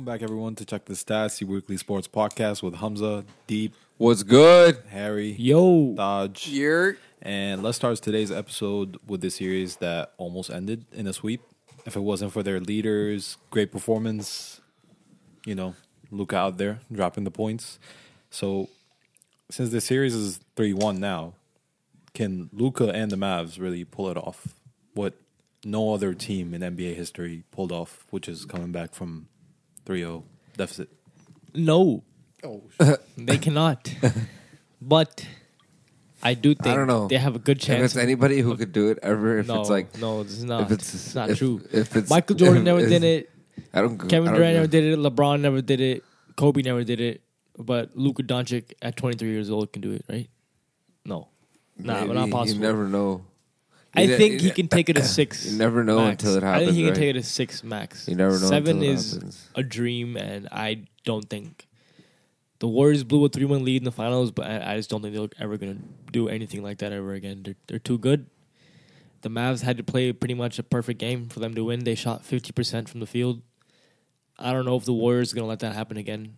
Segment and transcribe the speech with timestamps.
[0.00, 4.22] Welcome back, everyone, to Check the Stats, your weekly sports podcast with Hamza, Deep, What's
[4.22, 4.78] good?
[4.88, 6.48] Harry, Yo, Dodge.
[6.48, 11.42] You're And let's start today's episode with the series that almost ended in a sweep.
[11.84, 14.62] If it wasn't for their leaders, great performance,
[15.44, 15.74] you know,
[16.10, 17.78] Luka out there dropping the points.
[18.30, 18.70] So,
[19.50, 21.34] since the series is 3 1 now,
[22.14, 24.54] can Luka and the Mavs really pull it off?
[24.94, 25.12] What
[25.62, 29.26] no other team in NBA history pulled off, which is coming back from
[29.86, 30.24] 3 0
[30.56, 30.88] deficit.
[31.54, 32.02] no,
[32.42, 32.62] Oh,
[33.18, 33.92] they cannot.
[34.80, 35.26] but
[36.22, 37.06] I do think don't know.
[37.08, 37.84] they have a good If chance.
[37.84, 40.62] it's anybody who could do it ever, if no, it's like, no, this is not.
[40.62, 41.60] if it's, it's not if, true.
[41.72, 43.30] If it's Michael Jordan if never did it.
[43.74, 43.98] I don't.
[43.98, 44.98] Kevin I don't Durant go- never did it.
[44.98, 46.02] LeBron never did it.
[46.36, 47.20] Kobe never did it.
[47.58, 50.30] But Luka Doncic at 23 years old can do it, right?
[51.04, 51.28] No,
[51.76, 52.60] nah, but Maybe, not possible.
[52.60, 53.24] You never know.
[53.94, 55.46] I You ne- think he can take it to six.
[55.50, 56.22] You never know max.
[56.22, 56.62] until it happens.
[56.62, 56.96] I think he can right?
[56.98, 58.06] take it to six max.
[58.08, 59.48] You never know Seven until it is happens.
[59.54, 61.66] a dream, and I don't think
[62.60, 65.14] the Warriors blew a three-one lead in the finals, but I, I just don't think
[65.14, 65.78] they're ever gonna
[66.12, 67.42] do anything like that ever again.
[67.42, 68.26] They're they're too good.
[69.22, 71.84] The Mavs had to play pretty much a perfect game for them to win.
[71.84, 73.42] They shot fifty percent from the field.
[74.38, 76.36] I don't know if the Warriors are gonna let that happen again.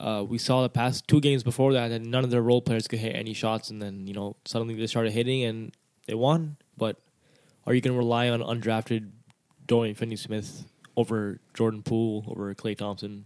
[0.00, 2.88] Uh, we saw the past two games before that that none of their role players
[2.88, 5.72] could hit any shots, and then you know suddenly they started hitting and
[6.12, 6.56] they won.
[6.76, 6.98] But
[7.66, 9.08] are you going to rely on undrafted
[9.66, 13.24] Dorian Finney-Smith over Jordan Poole over Klay Thompson?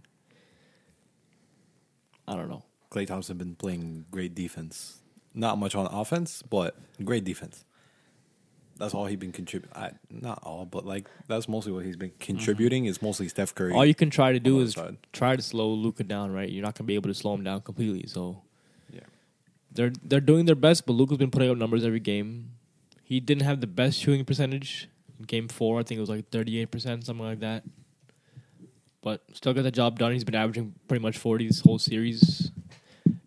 [2.25, 2.63] I don't know.
[2.89, 4.99] Klay Thompson has been playing great defense.
[5.33, 7.65] Not much on offense, but great defense.
[8.77, 9.75] That's all he's been contributing.
[10.09, 12.23] Not all, but like that's mostly what he's been mm-hmm.
[12.23, 12.85] contributing.
[12.85, 13.73] Is mostly Steph Curry.
[13.73, 14.97] All you can try to do is side.
[15.11, 16.49] try to slow Luka down, right?
[16.49, 18.07] You're not going to be able to slow him down completely.
[18.07, 18.43] So
[18.93, 19.01] Yeah.
[19.71, 22.56] they're they're doing their best, but Luka's been putting up numbers every game.
[23.07, 25.79] He didn't have the best shooting percentage in game four.
[25.79, 27.63] I think it was like 38 percent, something like that.
[29.01, 30.11] But still got the job done.
[30.11, 32.51] He's been averaging pretty much 40 this whole series.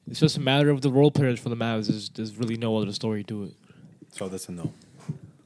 [0.06, 1.86] It's just a matter of the role players for the Mavs.
[1.88, 3.54] There's, there's really no other story to it.
[4.12, 4.70] so that's a no.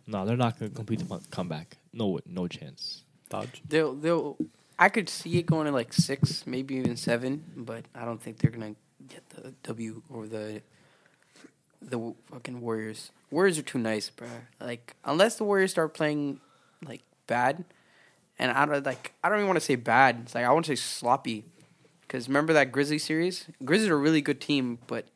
[0.09, 1.77] No, they're not going to complete the comeback.
[1.93, 3.05] No, no chance.
[3.29, 3.63] Dodge.
[3.69, 4.37] they'll they'll.
[4.81, 8.39] I could see it going to like six, maybe even seven, but I don't think
[8.39, 8.75] they're gonna
[9.09, 10.61] get the W or the
[11.91, 13.11] the fucking Warriors.
[13.31, 14.29] Warriors are too nice, bro.
[14.61, 16.41] Like unless the Warriors start playing
[16.85, 17.65] like bad,
[18.39, 20.21] and I don't like I don't even want to say bad.
[20.23, 21.45] It's like I want to say sloppy,
[22.03, 23.47] because remember that Grizzly series?
[23.65, 25.07] Grizzlies are a really good team, but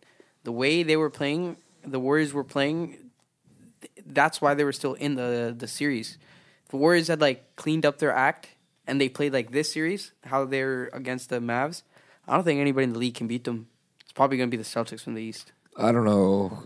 [0.44, 3.10] the way they were playing, the Warriors were playing.
[4.06, 6.18] That's why they were still in the the series.
[6.70, 8.50] The Warriors had like cleaned up their act
[8.86, 11.82] and they played like this series, how they're against the Mavs.
[12.26, 13.68] I don't think anybody in the league can beat them.
[14.00, 15.52] It's probably going to be the Celtics from the East.
[15.78, 16.64] I don't know.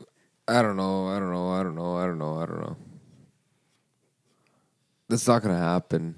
[0.48, 1.06] I don't know.
[1.08, 1.48] I don't know.
[1.50, 1.96] I don't know.
[1.96, 2.36] I don't know.
[2.40, 2.76] I don't know.
[5.08, 6.14] That's not gonna happen.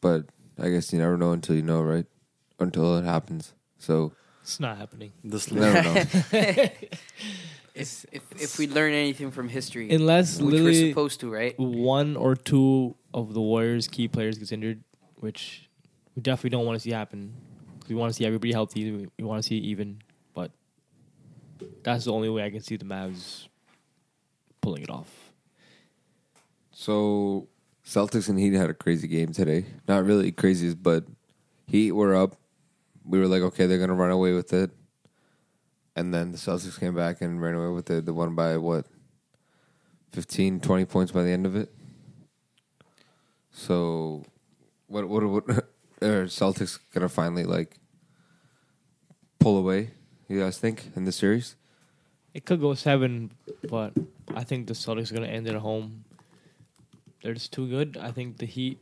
[0.00, 0.24] But
[0.58, 2.06] I guess you never know until you know, right?
[2.58, 3.52] Until it happens.
[3.78, 4.12] So
[4.42, 5.12] It's not happening.
[5.22, 6.04] This you never know.
[7.72, 11.54] If if, if we learn anything from history, Unless which we're supposed to, right?
[11.58, 14.82] one or two of the Warriors' key players gets injured,
[15.20, 15.68] which
[16.16, 17.32] we definitely don't want to see happen.
[17.80, 18.90] 'Cause We want to see everybody healthy.
[18.90, 20.09] We, we want to see it even, but
[21.82, 23.48] that's the only way I can see the Mavs
[24.60, 25.08] pulling it off.
[26.72, 27.48] So
[27.84, 29.64] Celtics and Heat had a crazy game today.
[29.88, 31.04] Not really crazy, but
[31.66, 32.36] Heat were up.
[33.04, 34.70] We were like, okay, they're gonna run away with it.
[35.96, 38.06] And then the Celtics came back and ran away with it.
[38.06, 38.86] They won by what?
[40.12, 41.72] 15, 20 points by the end of it.
[43.52, 44.24] So
[44.86, 45.48] what what what
[46.02, 47.78] are Celtics gonna finally like
[49.38, 49.90] pull away,
[50.30, 51.56] you guys think, in the series?
[52.32, 53.32] It could go seven,
[53.68, 53.92] but
[54.34, 56.04] I think the Celtics are going to end it at home.
[57.22, 57.98] They're just too good.
[58.00, 58.78] I think the Heat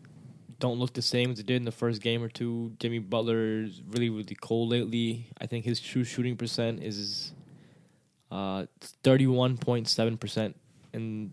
[0.60, 2.72] don't look the same as they did in the first game or two.
[2.78, 5.26] Jimmy Butler is really, really cold lately.
[5.40, 7.32] I think his true shooting percent is
[8.30, 8.66] uh,
[9.02, 10.54] 31.7%
[10.92, 11.32] in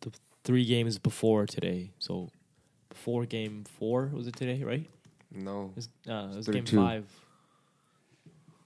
[0.00, 0.12] the
[0.44, 1.90] three games before today.
[1.98, 2.30] So
[2.88, 4.88] before game four, was it today, right?
[5.32, 5.72] No.
[5.72, 7.06] It was, uh, it was game five.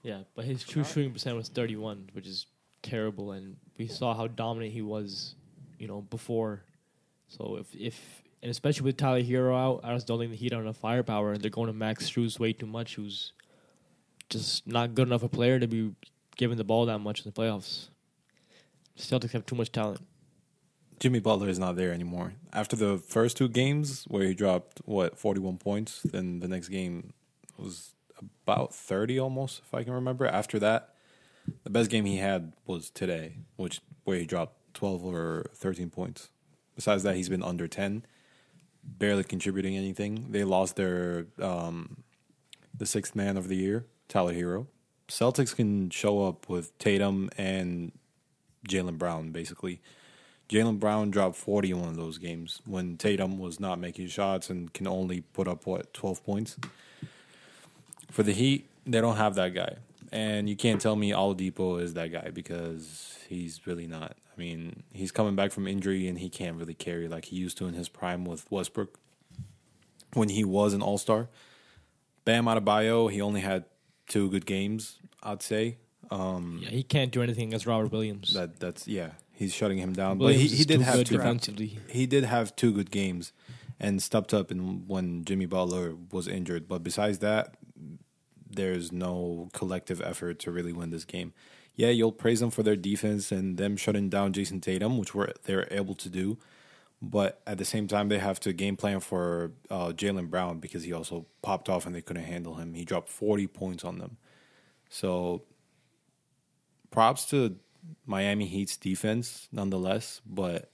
[0.05, 2.45] Yeah, but his true shooting percent was 31, which is
[2.83, 3.31] terrible.
[3.31, 5.33] And we saw how dominant he was,
[5.79, 6.61] you know, before.
[7.27, 10.51] So if if and especially with Tyler Herro out, I just don't think the Heat
[10.51, 13.33] have enough firepower, and they're going to Max Strus way too much, who's
[14.29, 15.95] just not good enough a player to be
[16.37, 17.87] given the ball that much in the playoffs.
[18.95, 20.01] Celtics have too much talent.
[20.99, 22.33] Jimmy Butler is not there anymore.
[22.53, 26.69] After the first two games where he dropped what forty one points, then the next
[26.69, 27.13] game
[27.57, 27.94] was
[28.43, 30.25] about thirty almost, if I can remember.
[30.25, 30.93] After that,
[31.63, 36.29] the best game he had was today, which where he dropped twelve or thirteen points.
[36.75, 38.05] Besides that, he's been under ten,
[38.83, 40.27] barely contributing anything.
[40.31, 42.03] They lost their um,
[42.77, 44.67] the sixth man of the year, Tyler Herro.
[45.07, 47.91] Celtics can show up with Tatum and
[48.67, 49.81] Jaylen Brown, basically.
[50.49, 54.49] Jaylen Brown dropped 40 in one of those games when Tatum was not making shots
[54.49, 56.57] and can only put up, what, 12 points?
[58.11, 59.77] For the Heat, they don't have that guy.
[60.11, 64.15] And you can't tell me Oladipo is that guy because he's really not.
[64.35, 67.57] I mean, he's coming back from injury and he can't really carry like he used
[67.57, 68.99] to in his prime with Westbrook
[70.13, 71.29] when he was an All Star.
[72.23, 73.65] Bam Adebayo, he only had
[74.07, 75.77] two good games, I'd say.
[76.11, 78.33] Um, Yeah, he can't do anything against Robert Williams.
[78.33, 80.17] that that's yeah, he's shutting him down.
[80.17, 81.17] Williams but he, he did have two.
[81.17, 81.79] defensively.
[81.89, 83.31] He did have two good games,
[83.79, 86.67] and stepped up in when Jimmy Butler was injured.
[86.67, 87.55] But besides that,
[88.55, 91.33] there's no collective effort to really win this game.
[91.75, 95.33] Yeah, you'll praise them for their defense and them shutting down Jayson Tatum, which were
[95.43, 96.37] they're able to do.
[97.01, 100.83] But at the same time, they have to game plan for uh, Jaylen Brown because
[100.83, 102.73] he also popped off and they couldn't handle him.
[102.73, 104.17] He dropped 40 points on them.
[104.89, 105.43] So
[106.91, 107.57] props to
[108.05, 110.21] Miami Heat's defense nonetheless.
[110.25, 110.71] But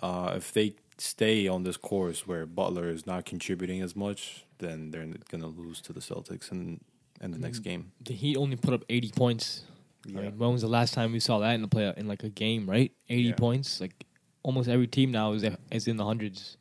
[0.00, 0.74] uh, if they
[1.04, 5.46] stay on this course where Butler is not contributing as much, then they're going to
[5.46, 6.80] lose to the Celtics in,
[7.20, 7.70] in the next mm-hmm.
[7.70, 7.92] game.
[8.02, 9.64] The Heat only put up 80 points.
[10.06, 12.24] I mean, when was the last time we saw that in the play in like
[12.24, 12.68] a game?
[12.68, 13.34] Right, 80 Yeah.
[13.34, 13.80] points.
[13.80, 14.06] Like
[14.42, 16.56] almost every team now is is in the hundreds.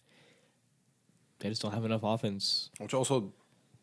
[1.40, 2.70] They just don't have enough offense.
[2.80, 3.34] Which also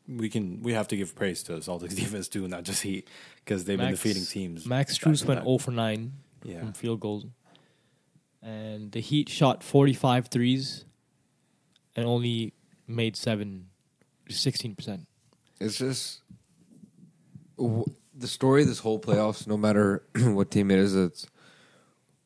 [0.09, 3.07] we can we have to give praise to the Celtics defense too, not just Heat,
[3.45, 4.67] because they've been defeating teams.
[4.67, 5.47] Max back Strus to went back.
[5.47, 6.13] 0 for 9
[6.45, 7.27] Yeah, from field goals,
[8.43, 10.85] and the Heat shot 45 threes,
[11.97, 12.53] and only
[12.87, 13.67] made seven,
[14.29, 15.07] 16 percent.
[15.61, 16.23] It's just
[17.59, 17.85] w-
[18.15, 19.47] the story of this whole playoffs.
[19.47, 21.27] No matter what team it is, it's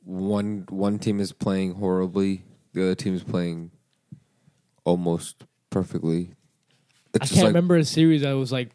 [0.04, 3.70] one one team is playing horribly, the other team is playing
[4.84, 6.34] almost perfectly.
[7.14, 8.70] It's I can't like, remember a series that was like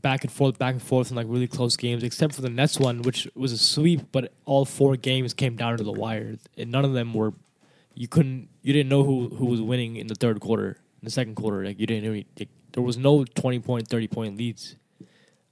[0.00, 2.78] back and forth, back and forth, in like really close games, except for the Nets
[2.78, 6.70] one, which was a sweep, but all four games came down to the wire, and
[6.70, 7.34] none of them were.
[7.94, 11.10] You couldn't, you didn't know who who was winning in the third quarter, in the
[11.10, 11.62] second quarter.
[11.62, 14.76] Like you didn't, know, like, there was no twenty point, thirty point leads.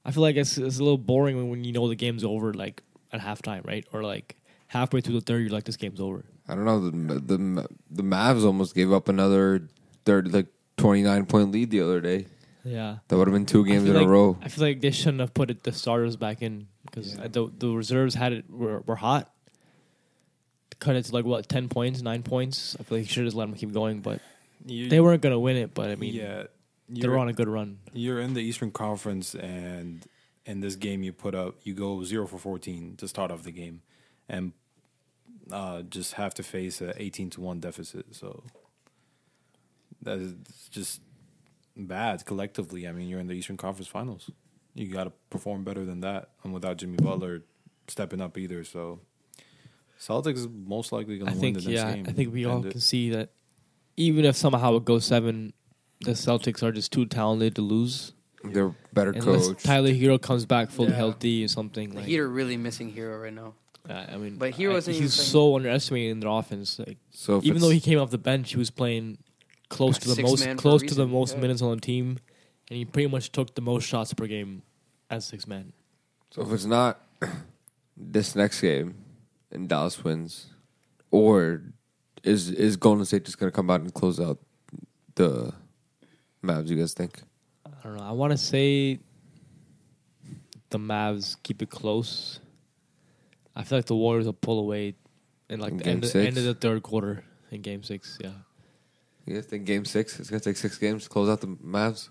[0.06, 2.54] I feel like it's it's a little boring when, when you know the game's over,
[2.54, 2.82] like
[3.12, 4.36] at halftime, right, or like
[4.68, 6.24] halfway through the third, you're like, this game's over.
[6.48, 6.80] I don't know.
[6.80, 9.68] The the the Mavs almost gave up another
[10.06, 10.46] third like
[10.78, 12.26] twenty nine point lead the other day.
[12.64, 12.98] Yeah.
[13.08, 14.36] That would have been two games in like- a row.
[14.42, 17.28] I feel like they shouldn't have put it, the starters back in because Yeah.
[17.28, 19.32] the the reserves had it were, were hot.
[20.78, 22.76] Cut it to like what ten points, nine points.
[22.78, 24.20] I feel like you should have just let them keep going, but
[24.66, 25.74] You- they weren't gonna win it.
[25.74, 26.44] But I mean, yeah,
[26.88, 27.78] they were on a good run.
[27.92, 30.06] You're in the Eastern Conference, and
[30.46, 33.52] in this game, you put up you go zero for fourteen to start off the
[33.52, 33.82] game,
[34.28, 34.52] and
[35.50, 38.06] uh, just have to face a eighteen to one deficit.
[38.14, 38.42] So
[40.02, 40.34] that is
[40.70, 41.00] just
[41.76, 42.86] bad collectively.
[42.86, 44.30] I mean, you're in the Eastern Conference Finals.
[44.74, 47.42] You got to perform better than that, and without Jimmy Butler
[47.88, 48.62] stepping up either.
[48.64, 49.00] So
[49.98, 52.04] Celtics is most likely going I to win think the next yeah, game.
[52.08, 53.30] I think we all And it- can see that
[53.96, 55.52] even if somehow it goes seven,
[56.02, 58.12] the Celtics are just too talented to lose.
[58.42, 59.62] They're better Unless coach.
[59.62, 60.96] Tyler Herro comes back fully Yeah.
[60.96, 61.90] healthy or something.
[61.90, 63.52] The Like, Heat are really missing Herro right now.
[63.88, 66.78] uh, I mean, But he I- he's so underestimated in their offense.
[66.78, 69.18] Like So even though he came off the bench, he was playing
[69.70, 71.40] close to the Six most man for close to the most yeah.
[71.40, 72.18] minutes on the team,
[72.68, 74.62] and he pretty much took the most shots per game
[75.08, 75.72] as six man.
[76.30, 77.00] So if it's not
[77.96, 78.96] this next game
[79.50, 80.46] and Dallas wins,
[81.10, 81.62] or
[82.22, 84.38] is is Golden State just gonna come out and close out
[85.14, 85.54] the
[86.44, 86.68] Mavs?
[86.68, 87.22] You guys think?
[87.64, 88.04] I don't know.
[88.04, 88.98] I want to say
[90.70, 92.40] the Mavs keep it close.
[93.56, 94.94] I feel like the Warriors will pull away
[95.48, 98.18] in like In the end, of, end of the third quarter in Game Six.
[98.20, 98.30] Yeah,
[99.30, 100.18] You guys think Game Six?
[100.18, 102.08] It's gonna take six games to close out the Mavs,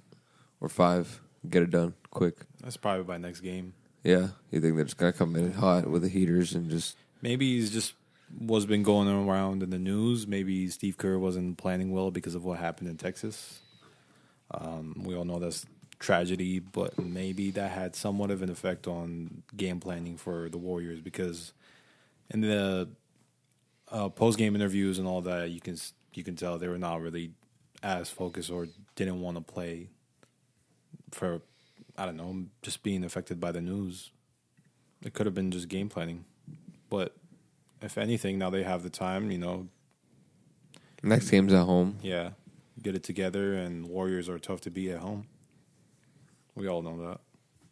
[0.61, 1.19] or five?
[1.49, 2.37] Get it done quick.
[2.63, 3.73] that's probably by next game.
[4.05, 7.57] Yeah, you think they're just gonna come in hot with the heaters and just Maybe
[7.57, 7.93] he's just
[8.37, 10.27] what's been going around in the news.
[10.27, 13.59] Maybe Steve Kerr wasn't planning well because of what happened in Texas.
[14.51, 15.65] Um, we all know that's
[15.99, 21.01] tragedy, but maybe that had somewhat of an effect on game planning for the Warriors
[21.01, 21.51] because
[22.29, 22.87] in the
[23.91, 25.75] uh, post game interviews and all that, you can
[26.13, 27.31] you can tell they were not really
[27.81, 29.89] as focused or didn't want to play
[31.11, 31.41] for
[31.97, 34.11] I don't know, just being affected by the news.
[35.03, 36.23] It could have been just game planning.
[36.89, 37.13] But
[37.81, 39.67] if anything, now they have the time, you know,
[41.03, 41.97] next game's at home.
[42.01, 42.31] yeah,
[42.81, 45.27] get it together and Warriors are tough to beat at home.
[46.55, 47.19] We all know that.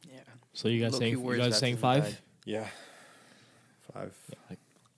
[0.09, 0.19] Yeah.
[0.53, 2.03] so you guys Low-key saying you guys saying five?
[2.03, 2.17] bad.
[2.45, 2.67] Yeah.
[3.93, 4.13] Five.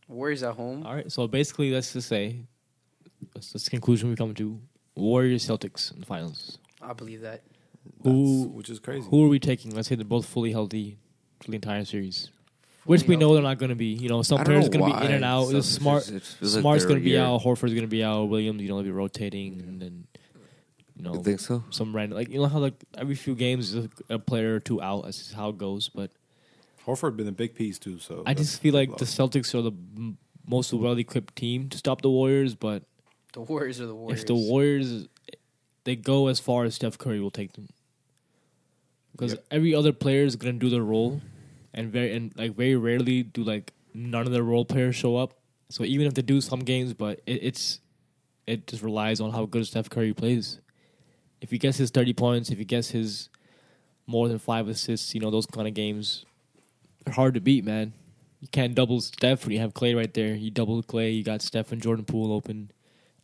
[0.07, 0.85] Warriors at home.
[0.85, 1.11] All right.
[1.11, 2.37] So basically, let's just say
[3.33, 4.59] that's, that's the conclusion we come to:
[4.95, 6.57] Warriors Celtics in the finals.
[6.81, 7.41] I'm believe that.
[8.03, 9.07] Who- That's- which is crazy.
[9.09, 9.75] Who are we taking?
[9.75, 10.97] Let's say they're both fully healthy
[11.43, 12.29] for the entire series.
[12.85, 13.87] Which we Fully know they're not going to be.
[13.87, 15.43] You know, some I don't players are know going to be in and out.
[15.45, 17.21] Some- The it's smart, just- it feels like Smart's they're going to be here.
[17.21, 17.41] out.
[17.41, 18.23] Horford's going to be out.
[18.25, 20.07] Williams, you know, will be rotating, and then
[20.95, 21.63] you know You think so?
[21.69, 24.59] some random like you know how like every few games there's a a player or
[24.59, 25.03] two out.
[25.05, 25.89] That's just how it goes.
[25.89, 26.11] But
[26.85, 27.99] Horford been a big piece too.
[27.99, 29.05] So I that's just feel like the.
[29.05, 32.55] Celtics are the m- most well equipped team to stop the Warriors.
[32.55, 32.83] But
[33.33, 34.21] The Warriors are the Warriors.
[34.21, 35.07] if the Warriors
[35.83, 37.69] they go as far as Steph Curry will take them,
[39.11, 39.45] because Yep.
[39.51, 41.21] every other player is gonna do their role,
[41.73, 45.33] and very and like very rarely do like none of their role players show up.
[45.69, 47.79] So even if they do some games, but it, it's
[48.47, 50.59] it just relies on how good Steph Curry plays.
[51.41, 53.29] If he gets his thirty points, if he gets his
[54.07, 56.25] more than five assists, you know those kind of games
[57.05, 57.93] are hard to beat, man.
[58.41, 60.33] You can't double Steph when you have Klay right there.
[60.33, 62.71] You double Klay, you got Steph and Jordan Poole open.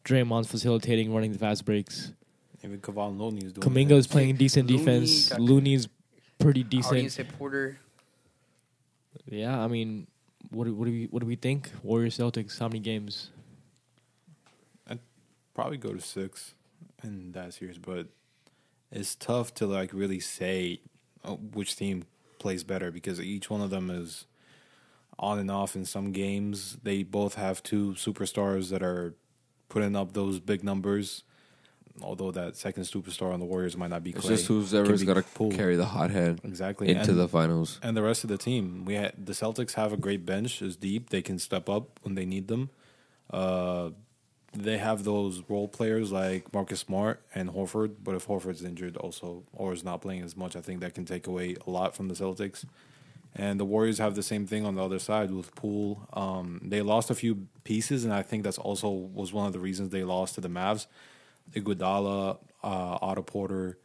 [0.05, 2.11] Draymond's facilitating, running the fast breaks.
[2.63, 3.67] even Kevon Looney is doing.
[3.67, 4.11] Kuminga's it.
[4.11, 5.29] playing decent Looney defense.
[5.29, 5.87] got- Looney's
[6.39, 7.11] pretty How do you decent.
[7.11, 7.77] say Porter?
[9.29, 10.07] Yeah, I mean,
[10.51, 11.71] what do, what do we what do we think?
[11.83, 12.59] Warriors Celtics.
[12.59, 13.31] How many games?
[14.87, 14.99] I'd
[15.55, 16.53] probably go to six
[17.03, 18.07] in that series, but
[18.91, 20.81] it's tough to like really say
[21.23, 22.03] uh, which team
[22.37, 24.25] plays better because each one of them is
[25.17, 26.77] on and off in some games.
[26.83, 29.15] They both have two superstars that are
[29.75, 31.23] putting up those big numbers.
[32.01, 35.13] Although that second superstar on the Warriors might not be It's just who's be got
[35.15, 35.51] to Poole.
[35.51, 37.77] carry the hot hand exactly into And- the finals.
[37.83, 38.85] and the rest of the team.
[38.85, 41.09] We had the Celtics have a great bench, is deep.
[41.09, 42.69] They can step up when they need them.
[43.29, 43.89] Uh,
[44.53, 49.43] they have those role players like Marcus Smart and Horford, but if Horford's injured also
[49.53, 52.07] or is not playing as much, I think that can take away a lot from
[52.07, 52.63] the Celtics.
[53.37, 56.07] And the Warriors have the same thing on the other side with Poole.
[56.13, 59.59] Um, they lost a few pieces, and I think that's also was one of the
[59.59, 60.87] reasons they lost to the Mavs.
[61.53, 63.77] Iguodala, uh, Otto Porter.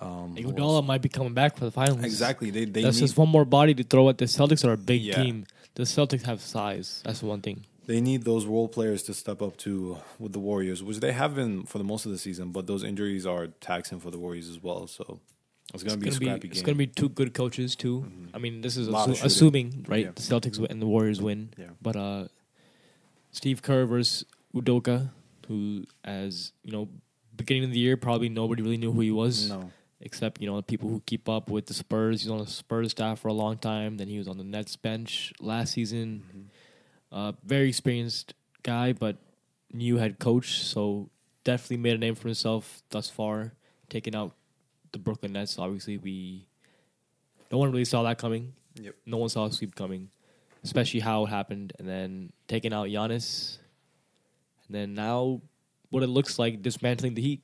[0.00, 2.02] Um, Iguodala might be coming back for the finals.
[2.04, 2.50] Exactly.
[2.50, 4.64] They they That's need just one more body to throw at the Celtics.
[4.66, 5.22] Are a big Yeah.
[5.22, 5.46] team.
[5.74, 7.00] The Celtics have size.
[7.04, 7.64] That's one thing.
[7.86, 11.34] they need those role players to step up to with the Warriors, which they have
[11.34, 12.52] been for the most of the season.
[12.52, 14.86] But those injuries are taxing for the Warriors as well.
[14.86, 15.18] So
[15.74, 18.02] it's going to be a It's scrappy It's to be two good coaches too.
[18.08, 18.30] Mhm.
[18.34, 20.12] I mean, this is assu- assuming right Yeah.
[20.14, 21.50] the Celtics win and the Warriors win.
[21.58, 21.70] Yeah.
[21.80, 22.28] But uh,
[23.30, 24.24] Steve Kerr versus
[24.54, 25.10] Udoka,
[25.46, 26.88] who as you know,
[27.36, 29.48] beginning of the year probably nobody really knew who he was.
[29.48, 32.22] no, except you know the people who keep up with the Spurs.
[32.22, 33.96] He's on the Spurs staff for a long time.
[33.96, 36.24] Then he was on the Nets bench last season.
[36.28, 36.42] Mm-hmm.
[37.12, 39.16] Uh, very experienced guy, but
[39.72, 40.60] new head coach.
[40.62, 41.10] So
[41.44, 43.54] definitely made a name for himself thus far.
[43.88, 44.34] Taking out
[44.92, 45.58] the Brooklyn Nets.
[45.58, 46.46] Obviously, we
[47.50, 48.52] no one really saw that coming.
[48.80, 48.94] Yep.
[49.06, 50.08] No one saw a sweep coming,
[50.64, 51.72] especially how it happened.
[51.78, 53.58] And then taking out Giannis,
[54.66, 55.40] and then now
[55.90, 57.42] what it looks like dismantling the Heat.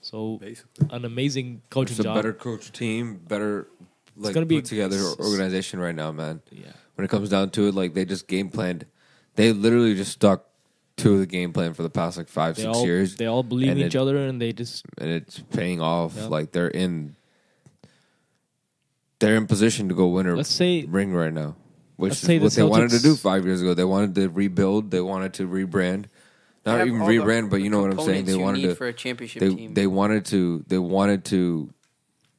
[0.00, 0.86] So basically.
[0.90, 2.14] an amazing coaching It's a job.
[2.14, 3.66] better coach team, better
[4.16, 6.40] like gonna be- put together organization right now, man.
[6.50, 6.72] yeah.
[6.94, 8.86] When it comes down to it, like they just game planned.
[9.34, 10.46] They literally just stuck
[10.98, 13.42] to the game plan for the past like five, They six all years, they all
[13.42, 16.14] believe in each it- other and they just and it's paying off.
[16.16, 16.26] Yeah.
[16.28, 17.16] Like they're in,
[19.18, 21.56] they're in position to go win a let's say ring right now,
[21.96, 23.74] which is say the what they wanted to do five years ago.
[23.74, 24.90] They wanted to rebuild.
[24.90, 26.06] They wanted to rebrand,
[26.64, 28.24] not even all the rebrand, but you know what I'm saying.
[28.26, 28.74] They wanted to.
[28.74, 29.74] for a championship They team.
[29.74, 30.64] they wanted to.
[30.66, 31.72] They wanted to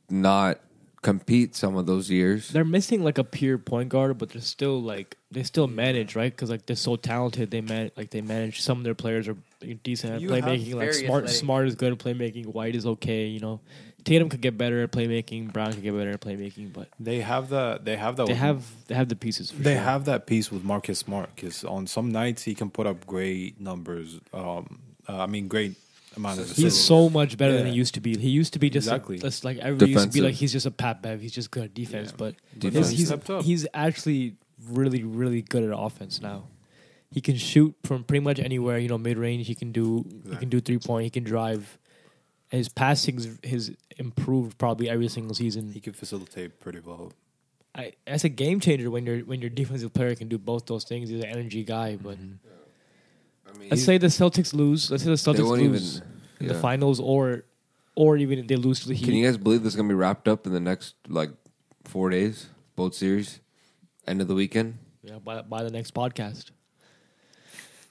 [0.09, 0.59] not
[1.07, 2.49] compete some of those years.
[2.49, 6.33] they're missing like a pure point guard, but they're still like they still manage right
[6.33, 7.49] because like they're so talented.
[7.49, 8.61] They man like they manage.
[8.61, 9.37] Some of their players are
[9.83, 10.73] decent at You playmaking.
[10.75, 12.47] Like smart, athletic- smart is good at playmaking.
[12.47, 13.25] White is okay.
[13.27, 13.61] You know,
[14.03, 15.53] Tatum could get better at playmaking.
[15.53, 18.65] Brown could get better at playmaking, but They have the they have the they have
[18.87, 19.51] they have the pieces.
[19.51, 19.83] For they sure.
[19.83, 23.61] have that piece with Marcus Smart because on some nights he can put up great
[23.61, 24.19] numbers.
[24.33, 25.75] Um, uh, I mean, great
[26.17, 26.49] amount of.
[26.51, 28.17] He's so much better than he used to be.
[28.17, 29.15] He used to be just Exactly.
[29.17, 31.21] a, just like everybody used to be like he's just a Pat Bev.
[31.21, 32.15] He's just good at defense, Yeah.
[32.17, 33.13] but But he's, he's,
[33.45, 34.35] he's actually
[34.69, 36.47] really really good at offense now.
[37.11, 38.77] He can shoot from pretty much anywhere.
[38.79, 39.47] You know, mid range.
[39.47, 41.05] He can do he can do three point.
[41.05, 41.77] He can drive.
[42.49, 45.71] His passing has improved probably every single season.
[45.73, 47.11] he can facilitate pretty well.
[47.75, 50.83] I, that's a game changer when your when your defensive player can do both those
[50.83, 51.09] things.
[51.09, 52.17] He's an energy guy, but
[53.47, 54.91] I mean, let's say the Celtics lose.
[54.91, 56.09] Let's say the Celtics won't lose even.
[56.39, 56.61] in the yeah.
[56.61, 57.43] finals, or
[57.95, 59.05] or even if they lose to the Heat.
[59.05, 61.31] Can you guys believe this is gonna be wrapped up in the next like
[61.85, 62.47] four days?
[62.75, 63.39] Both series,
[64.05, 64.77] end of the weekend.
[65.01, 66.51] Yeah, by by the next podcast.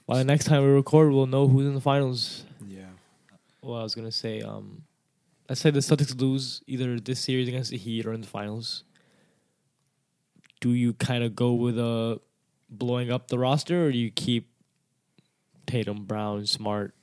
[0.07, 2.45] By the next time we record, we'll know who's in the finals.
[2.65, 2.85] Yeah.
[3.61, 4.83] Well, I was gonna say, um,
[5.49, 8.85] let's say the Celtics lose either this series against the Heat or in the finals.
[10.61, 12.21] Do you kind of go with a
[12.69, 14.49] blowing up the roster, or do you keep
[15.67, 16.95] Tatum, Brown, Smart,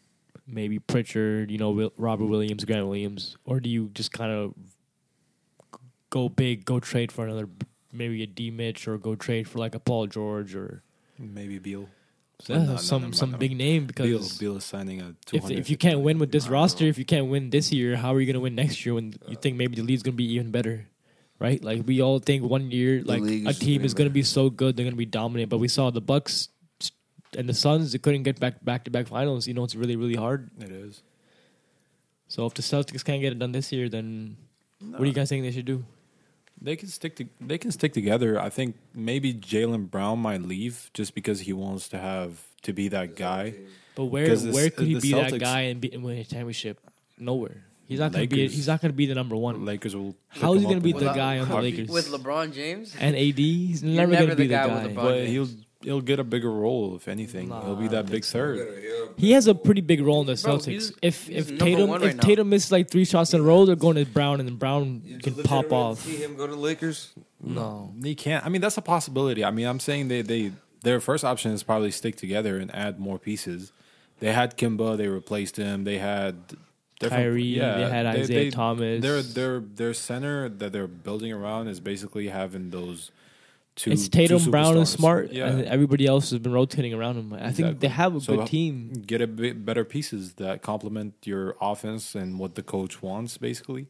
[0.46, 4.54] maybe Pritchard, you know, Will, Robert Williams, Grant Williams, or do you just kind of
[6.10, 7.48] go big, go trade for another,
[7.92, 10.82] maybe a D Mitch, or go trade for like a Paul George, or
[11.18, 11.88] Maybe Beal.
[12.46, 14.06] yeah, No, no, some no, no, some big name because
[14.38, 15.14] Beal Beal is signing a.
[15.32, 18.14] if if you can't win with this roster, if you can't win this year, how
[18.14, 20.50] are you gonna win next year when you think maybe the league's gonna be even
[20.50, 20.86] better?
[21.38, 21.62] Right?
[21.62, 24.86] Like we all think one year like a team is gonna be so good, they're
[24.86, 25.50] gonna be dominant.
[25.50, 26.48] But we saw the Bucks
[27.36, 29.46] and the Suns, they couldn't get back back to back finals.
[29.46, 30.50] You know, it's really, really hard.
[30.60, 31.02] it is.
[32.28, 34.36] So if the Celtics can't get it done this year, then
[34.80, 35.84] what do you guys think they should do?
[36.60, 38.40] They can stick to they can stick together.
[38.40, 42.88] I think maybe Jaylen Brown might leave just because he wants to have to be
[42.88, 43.54] that guy.
[43.94, 46.18] But where 'Cause the- where could he the be that guy and, be, and win
[46.18, 46.80] a championship?
[47.18, 47.64] Nowhere.
[47.86, 48.36] He's not gonna be.
[48.36, 49.64] Lakers- He's not gonna be the number one.
[49.66, 50.16] Lakers will.
[50.28, 51.74] How is he gonna be the guy on the Heartbeat.
[51.88, 51.90] Lakers?
[51.90, 54.82] With LeBron James, and AD, he's never, never gonna be the the guy guy.
[54.86, 55.02] with LeBron.
[55.02, 55.30] But James.
[55.30, 55.48] he'll
[55.84, 57.48] he'll get a bigger role if anything.
[57.50, 58.58] Nah, he'll be that big third.
[59.16, 60.64] He has a pretty big role in the Bro, Celtics.
[60.66, 62.22] he's- if he's if number Tatum one if now.
[62.22, 65.02] Tatum misses like three shots in a row, they're going to Brown, and then Brown
[65.22, 66.00] can pop off.
[66.00, 67.12] See him go to Lakers?
[67.42, 68.44] No, He can't.
[68.44, 69.44] I mean, that's a possibility.
[69.44, 72.98] I mean, I'm saying they they their first option is probably stick together and add
[72.98, 73.72] more pieces.
[74.20, 74.96] They had Kemba.
[74.96, 75.84] They replaced him.
[75.84, 76.36] They had
[77.00, 77.54] different- Kyrie.
[77.58, 79.02] they had Isaiah Thomas.
[79.02, 83.10] Their their their center that they're building around is basically having those
[83.76, 83.90] two.
[83.92, 84.86] it's Tatum, two Brown, and.
[84.88, 87.32] Smart, Yeah, and everybody else has been rotating around him.
[87.32, 88.92] I think they have a So, good team.
[89.06, 93.86] get a bit better pieces that complement your offense and what the coach wants, basically.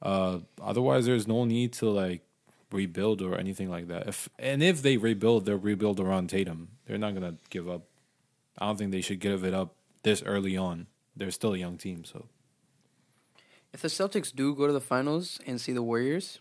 [0.00, 2.22] Uh, otherwise, there's no need to like
[2.70, 4.06] rebuild or anything like that.
[4.08, 6.68] If and if they rebuild, they'll rebuild around Tatum.
[6.86, 7.82] They're not gonna give up.
[8.58, 10.86] I don't think they should give it up this early on.
[11.16, 12.26] They're still a young team, so
[13.72, 16.38] if the Celtics do go to the finals and see the Warriors,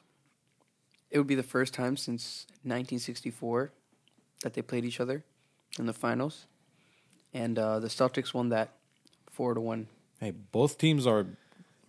[1.12, 3.72] it would be the first time since 1964
[4.44, 5.24] that they played each other
[5.80, 6.46] in the finals,
[7.34, 8.70] and uh, the Celtics won that
[9.32, 9.88] four to one.
[10.20, 11.26] hey, both teams are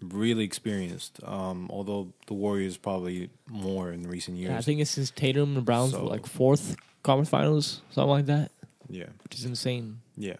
[0.00, 1.20] really experienced.
[1.24, 4.50] Um, although the Warriors probably more in recent years.
[4.52, 8.26] Yeah, I think it's since Tatum and Brown's So- like fourth conference finals, something like
[8.26, 8.52] that,
[8.88, 10.00] yeah, which is insane.
[10.16, 10.37] yeah.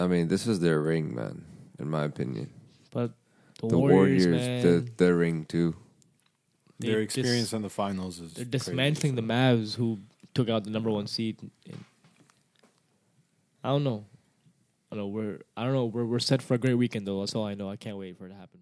[0.00, 1.44] I mean, this is their ring, man.
[1.78, 2.50] In my opinion,
[2.92, 3.12] But
[3.60, 5.74] the, the Warriors, Warriors, man, the their ring too.
[6.82, 9.16] Their dis- experience in the finals is they're dismantling so.
[9.16, 10.00] the Mavs, who
[10.34, 11.38] took out the number one seed.
[13.64, 14.04] I don't know.
[14.90, 15.08] I don't know.
[15.08, 15.86] We're I don't know.
[15.86, 17.20] We're we're set for a great weekend though.
[17.20, 17.70] That's all I know.
[17.70, 18.60] I can't wait for it to happen.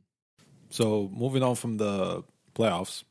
[0.69, 2.23] So moving on from the
[2.55, 3.03] playoffs,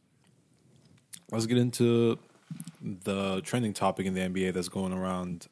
[1.31, 2.17] let's get into
[2.81, 5.47] the trending topic in the NBA that's going around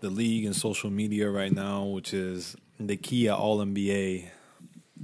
[0.00, 4.28] the league and social media right now, which is the Kia All NBA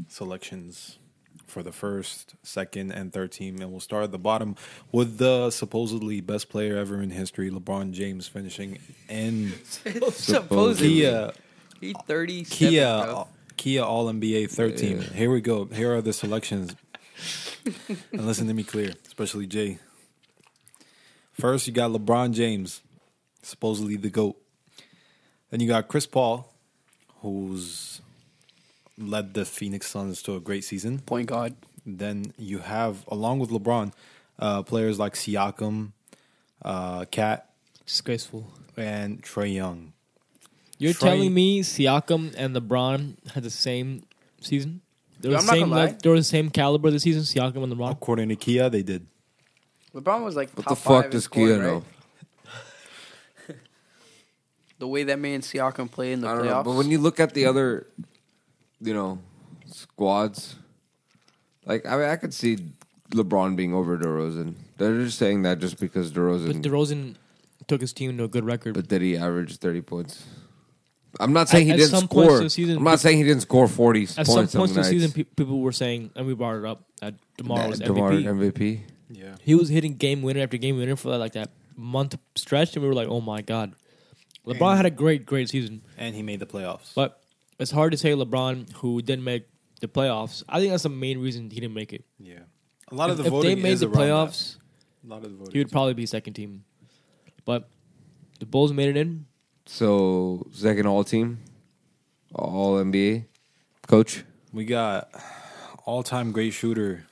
[0.09, 0.99] selections
[1.47, 3.61] for the first, second, and third team.
[3.61, 4.57] And we'll start at the bottom
[4.93, 8.79] with the supposedly best player ever in history, LeBron James, finishing
[9.09, 9.53] in
[10.11, 11.33] Supposedly, Kia
[11.81, 12.69] he 37.
[12.69, 13.29] Kia bro.
[13.57, 14.99] Kia All NBA third team.
[14.99, 15.09] Yeah.
[15.09, 15.65] Here we go.
[15.67, 16.77] Here are the selections.
[18.13, 19.79] and listen to me clear, especially Jay.
[21.33, 22.83] First, you got LeBron James,
[23.43, 24.37] supposedly the GOAT.
[25.51, 26.53] Then you got Chris Paul,
[27.21, 28.01] who's
[28.99, 30.99] led the Phoenix Suns to a great season.
[31.01, 31.55] Point guard.
[31.85, 33.93] Then you have, along with LeBron,
[34.39, 35.93] uh, players like Siakam,
[36.63, 37.51] uh, Cat,
[37.85, 38.51] Disgraceful.
[38.77, 39.93] and Trae Young.
[40.79, 44.03] You're Trey- telling me Siakam and LeBron had the same
[44.41, 44.81] season?
[45.21, 45.61] They were Yo, the same.
[45.61, 45.85] gonna lie.
[45.87, 47.23] le- they were the same caliber this season.
[47.23, 47.93] Siakam and LeBron.
[47.93, 49.07] According to Kia, they did.
[49.95, 51.73] LeBron was like What top the fuck does in scoring, Kia right?
[51.73, 51.85] know?
[54.79, 56.51] The way that man Siakam played in the I don't playoffs.
[56.51, 57.87] know, but when you look at the other,
[58.81, 59.19] you know,
[59.67, 60.57] squads,
[61.65, 62.59] like I mean, I could see
[63.11, 64.55] LeBron being over DeRozan.
[64.79, 66.47] They're just saying that just because DeRozan.
[66.49, 67.17] But DeRozan
[67.67, 68.75] took his team to a good record.
[68.75, 70.25] But did he average thirty points?
[71.19, 72.37] I'm not saying At- he at didn't some score.
[72.37, 74.29] of the season, I'm not saying he didn't score forty At points.
[74.31, 76.83] some points some of the season, pe- people were saying, and we brought it up,
[77.01, 78.53] that DeMar was That DeMar MVP.
[78.53, 78.81] MVP.
[79.11, 79.37] Yeah.
[79.43, 82.89] He was hitting game winner after game winner for like that month stretch, and we
[82.89, 83.73] were like, "Oh my god!"
[84.47, 86.93] LeBron And- had a great, great season, And he made the playoffs.
[86.95, 87.21] but
[87.59, 89.47] it's hard to say LeBron, who didn't make
[89.81, 90.43] the playoffs.
[90.49, 92.05] I think that's the main reason he didn't make it.
[92.19, 92.41] Yeah,
[92.91, 94.01] a lot of if, the if voting they made is the around that.
[94.31, 94.57] playoffs,
[95.05, 95.53] A lot of the voting.
[95.53, 96.65] he would probably be second team.
[97.45, 97.69] But
[98.41, 99.27] the Bulls made it in.
[99.67, 101.39] So second all team,
[102.35, 103.25] all NBA
[103.87, 104.25] coach.
[104.53, 105.09] We got
[105.85, 107.07] all-time great shooter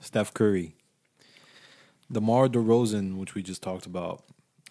[0.00, 0.74] Steph Curry,
[2.10, 4.22] DeMar DeRozan, which we just talked about,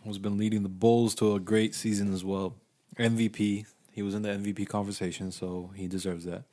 [0.04, 2.56] who's been leading the Bulls to a great season as well.
[2.98, 3.66] MVP.
[3.95, 6.43] He was in the MVP conversation, so he deserves that.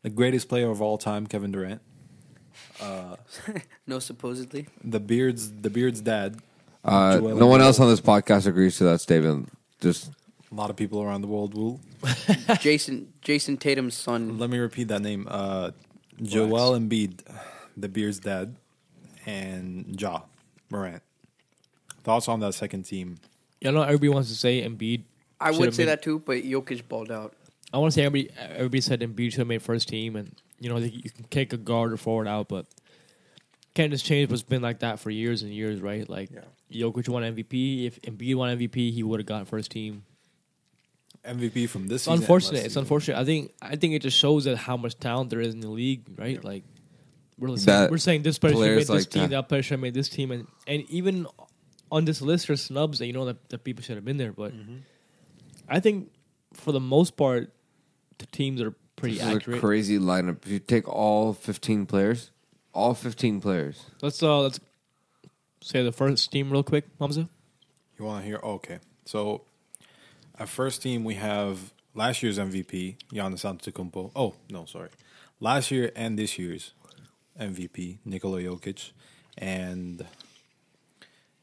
[0.00, 1.82] The greatest player of all time, Kevin Durant.
[3.86, 4.68] no, supposedly.
[4.82, 6.38] The beard's the beard's dad.
[6.82, 9.52] Uh, no one else on this podcast agrees to that statement.
[9.78, 10.10] Just
[10.50, 11.80] a lot of people around the world will.
[12.60, 14.38] Jayson Jayson Tatum's son.
[14.38, 15.28] Let me repeat that name.
[15.30, 15.72] Uh,
[16.22, 17.20] Joel Embiid,
[17.76, 18.56] the beard's dad,
[19.26, 20.22] and Ja
[20.70, 21.02] Morant.
[22.04, 23.18] Thoughts on that second team?
[23.60, 25.02] You know, everybody wants to say Embiid.
[25.40, 27.34] I would say made- that too, but Jokic balled out.
[27.72, 30.68] I want to say everybody, everybody said Embiid should have made first team, and you
[30.70, 32.66] know you can kick a guard or forward out, but
[33.74, 36.08] can't just change what's been like that for years and years, right?
[36.08, 36.30] Like
[36.72, 37.86] Jokic won MVP.
[37.86, 40.04] If Embiid won MVP, he would have got first team.
[41.24, 42.58] MVP from this It's unfortunate.
[42.58, 42.82] It's season.
[42.82, 43.18] unfortunate.
[43.18, 45.68] I think I think it just shows that how much talent there is in the
[45.68, 46.42] league, right?
[46.42, 46.62] Like
[47.36, 49.30] we're saying, we're saying this player should have made this like team, that.
[49.30, 51.26] that player should have made this team, and and even
[51.90, 54.32] on this list there's snubs that you know that, that people should have been there.
[54.32, 54.76] But Mm-hmm.
[55.68, 56.10] I think
[56.52, 57.52] for the most part,
[58.18, 59.60] the teams are pretty This is a accurate.
[59.60, 60.44] crazy lineup.
[60.44, 62.30] If you take all 15 players,
[62.72, 64.60] all 15 players, Let's uh let's
[65.60, 67.28] say the first team real quick, Hamza.
[67.98, 68.40] You want to hear?
[68.42, 68.78] Okay.
[69.04, 69.42] So,
[70.38, 74.10] at first team, we have last year's MVP, Giannis Antetokounmpo.
[74.14, 74.90] Oh, no, sorry.
[75.40, 76.72] Last year and this year's
[77.40, 78.90] MVP, Nikola Jokic.
[79.38, 80.04] And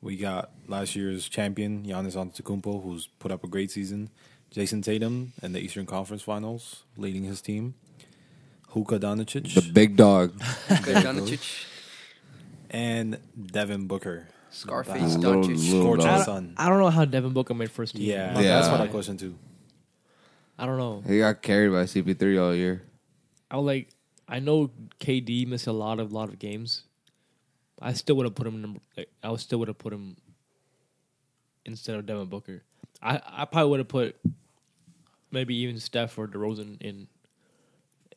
[0.03, 4.09] we got last year's champion, Giannis Antetokounmpo, who's put up a great season.
[4.51, 7.73] Jayson Tatum in the Eastern Conference Finals, leading his team.
[8.75, 9.53] Luka Doncic.
[9.55, 10.33] the big dog,
[10.69, 11.65] Luka Doncic,
[12.69, 13.17] and
[13.51, 14.27] Devin Booker.
[14.49, 15.21] Scarface Doncic.
[15.73, 16.05] little Scorching.
[16.07, 16.53] I, sun.
[16.57, 18.07] I don't know how Devin Booker made first team.
[18.09, 18.55] Yeah, I'm not Yeah.
[18.55, 19.35] that's gonna what I question too.
[20.59, 21.01] I don't know.
[21.07, 22.83] he got carried by CP3 all year.
[23.49, 23.89] I would like.
[24.27, 26.83] I know KD missed a lot of lot of games.
[27.83, 28.61] I still would have put him.
[28.61, 30.15] Number, like, I would still would have put him
[31.65, 32.63] instead of Devin Booker.
[33.01, 34.15] I I probably would have put
[35.31, 37.07] maybe even Steph or DeRozan in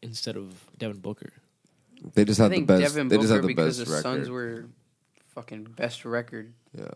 [0.03, 1.33] instead of Devin Booker.
[2.15, 2.83] They just I had the best.
[2.95, 4.03] Devin they just had the because best the record.
[4.03, 4.67] Suns were
[5.35, 6.53] fucking best record.
[6.73, 6.87] yeah,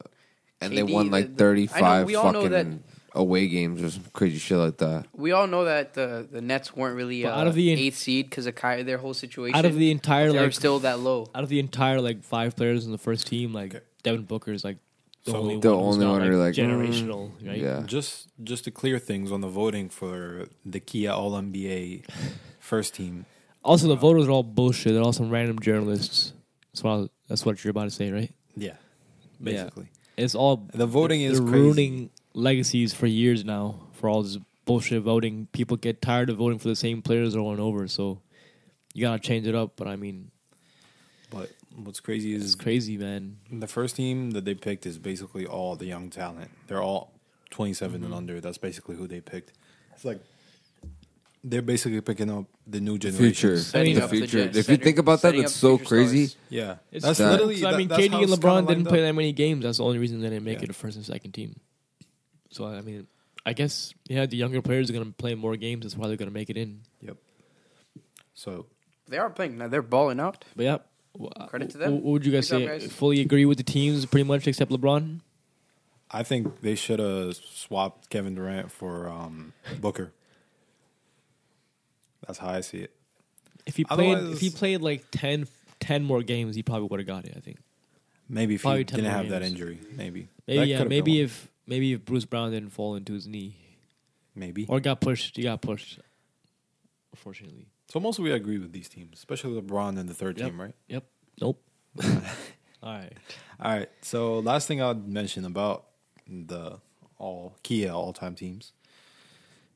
[0.60, 2.82] and they won like the- I know, 35 we all know that- fucking
[3.14, 5.06] away games or some crazy shit like that.
[5.12, 7.96] We all know that the the Nets weren't really But uh, out of the- eighth
[7.96, 9.56] seed because of Ky- their whole situation.
[9.56, 11.26] Out of the entire they were like still that low.
[11.34, 13.84] out of the entire like five players in the first team, like Okay.
[14.04, 14.78] Devin Booker is like
[15.24, 17.58] the So- only The one who's only not, one like, who, like, mm, generational, right?
[17.58, 22.04] Yeah, Just just to clear things on the voting for the Kia All NBA
[22.60, 23.26] first team.
[23.64, 24.94] Also, the voters are all bullshit.
[24.94, 26.32] They're all some random journalists.
[26.72, 28.32] That's what I was- that's what you're about to say, right?
[28.56, 28.74] Yeah, Yeah.
[29.42, 29.88] basically.
[30.20, 31.62] It's all The voting is they're crazy.
[31.62, 35.48] ruining legacies for years now for all this bullshit voting.
[35.52, 38.20] People get tired of voting for the same players over and over, so
[38.94, 39.72] you gotta change it up.
[39.76, 40.30] But I mean,
[41.30, 43.38] But what's crazy it's is crazy, man.
[43.50, 46.50] the first team that they picked is basically all the young talent.
[46.66, 47.12] They're all
[47.50, 48.04] 27 Mm-hmm.
[48.04, 48.40] and under.
[48.40, 49.52] That's basically who they picked.
[49.94, 50.20] It's like
[51.42, 53.24] they're basically picking up the new generation.
[53.32, 54.44] future, Setting the the future.
[54.44, 56.26] Jets, if you think about that, setting that's so crazy.
[56.26, 56.36] stars.
[56.50, 57.64] Yeah, It's that's that- literally.
[57.64, 59.62] I mean, that's KD and LeBron didn't lined play that many games.
[59.64, 60.64] That's the only reason they didn't make Yeah.
[60.64, 61.58] it a first and second team.
[62.50, 63.06] So I mean,
[63.46, 65.82] I guess yeah, the younger players are gonna play more games.
[65.84, 66.80] That's why they're gonna make it in.
[67.00, 67.16] Yep.
[68.34, 68.66] So
[69.08, 69.68] They are playing now.
[69.68, 70.44] They're balling out.
[70.56, 70.78] But yeah,
[71.20, 71.92] wh- Credit to wh- them.
[71.94, 72.66] What would you guys Good say?
[72.66, 72.92] job, guys.
[72.92, 75.20] Fully agree with the teams, pretty much, except LeBron.
[76.10, 80.12] I think they should have swapped Kevin Durant for um, Booker.
[82.30, 82.94] That's how I see it.
[83.66, 85.48] If he played, Otherwise- if he played like 10,
[85.80, 87.34] 10 more games, he probably would have got it.
[87.36, 87.58] I think.
[88.28, 89.52] Maybe if Probably he 10 didn't more have that games.
[89.52, 90.28] injury, maybe.
[90.46, 91.24] Maybe That yeah, could've been maybe one.
[91.24, 93.56] if maybe if Bruce Brown didn't fall into his knee
[94.36, 94.66] maybe.
[94.68, 95.98] or got pushed, he got pushed.
[97.12, 100.48] Unfortunately, So mostly we agree with these teams, especially LeBron and the third Yep.
[100.50, 100.74] team, right?
[100.88, 101.04] yep,
[101.40, 101.60] nope.
[102.04, 102.12] All
[102.94, 103.12] right,
[103.60, 103.88] All right.
[104.02, 105.86] So last thing I'd mention about
[106.28, 106.78] the
[107.18, 108.72] all Kia all time teams.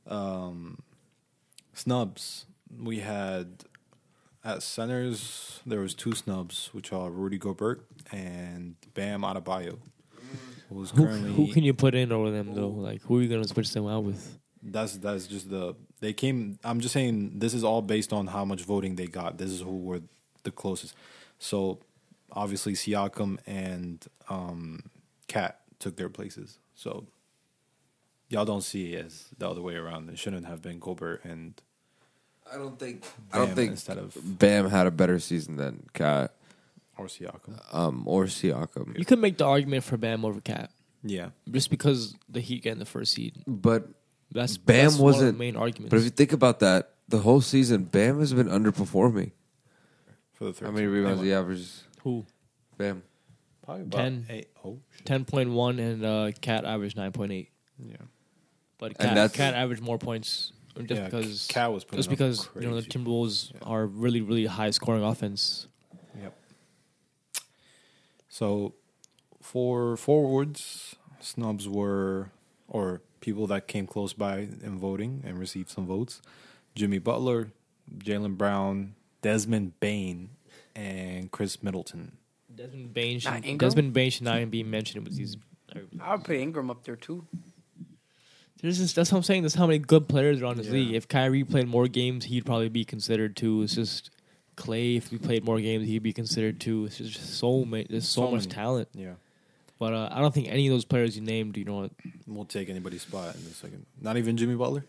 [0.07, 0.79] Um,
[1.75, 2.47] snubs.
[2.83, 3.65] We had
[4.45, 9.79] at centers there was two snubs, which are Rudy Gobert and Bam Adebayo.
[10.69, 12.69] Who's who, currently who can you put in over them though?
[12.69, 14.39] Like who are you gonna switch them out with?
[14.63, 16.59] That's that's just the they came.
[16.65, 19.39] I'm just saying this is all based on how much voting they got.
[19.39, 20.01] This is who were
[20.43, 20.95] the closest.
[21.39, 21.79] So
[22.33, 24.85] obviously Siakam and um,
[25.29, 26.59] Cat took their places.
[26.75, 27.07] So
[28.35, 30.11] y'all don't see it as the other way around.
[30.11, 31.61] It shouldn't have been Gobert and
[32.53, 33.01] I don't think.
[33.03, 36.35] Bam I don't think instead of Bam had a better season than Cat
[36.99, 37.59] or Siakam.
[37.75, 38.99] um, or Siakam.
[38.99, 40.71] You could make the argument for Bam over Cat
[41.03, 43.43] Yeah, just because the Heat getting the first seed.
[43.47, 43.89] But
[44.31, 45.91] That's Bam that's one of the wasn't- main argument.
[45.91, 49.33] but if you think about that, the whole season Bam has been underperforming.
[50.35, 50.67] for the third.
[50.67, 51.85] How many rebounds he Anyway, averages?
[52.03, 52.25] who
[52.77, 53.03] Bam.
[53.63, 54.27] Probably about 10.
[54.29, 54.49] eight.
[54.65, 57.49] Oh, ten point one and uh, Cat averaged nine point eight.
[57.79, 57.97] yeah.
[58.85, 62.09] But And Cat, that's- Cat averaged more points just yeah, because Cat was putting just
[62.09, 62.91] up because you know the crazy.
[62.99, 63.59] Timberwolves Yeah.
[63.63, 65.69] are really really high scoring offense.
[66.21, 66.37] Yep.
[68.29, 68.75] So
[69.41, 72.31] for forwards, snubs were
[72.69, 76.21] or people that came close by in voting and received some votes:
[76.75, 77.53] Jimmy Butler,
[77.99, 80.29] Jaylen Brown, Desmond Bane,
[80.75, 82.19] and Khris Middleton.
[82.55, 83.59] Desmond Bane Not should, Ingram?
[83.59, 85.37] Desmond Bane should not even be mentioned with these.
[86.01, 87.27] I would put Ingram up there too.
[88.61, 89.43] There's just, that's what I'm saying.
[89.43, 90.73] That's how many good players are on this Yeah.
[90.73, 90.95] league.
[90.95, 93.63] If Kyrie played more games, he'd probably be considered too.
[93.63, 94.11] It's just
[94.57, 94.97] Klay.
[94.97, 96.87] If he played more games, he'd be considered too.
[96.87, 97.87] It's just so many.
[97.91, 98.53] There's so, So much many.
[98.55, 98.89] talent.
[98.95, 99.15] Yeah,
[99.79, 101.91] But uh, I don't think any of those players you named, you know, what,
[102.27, 103.85] we'll take anybody's spot in a second.
[104.01, 104.85] Not even Jimmy Butler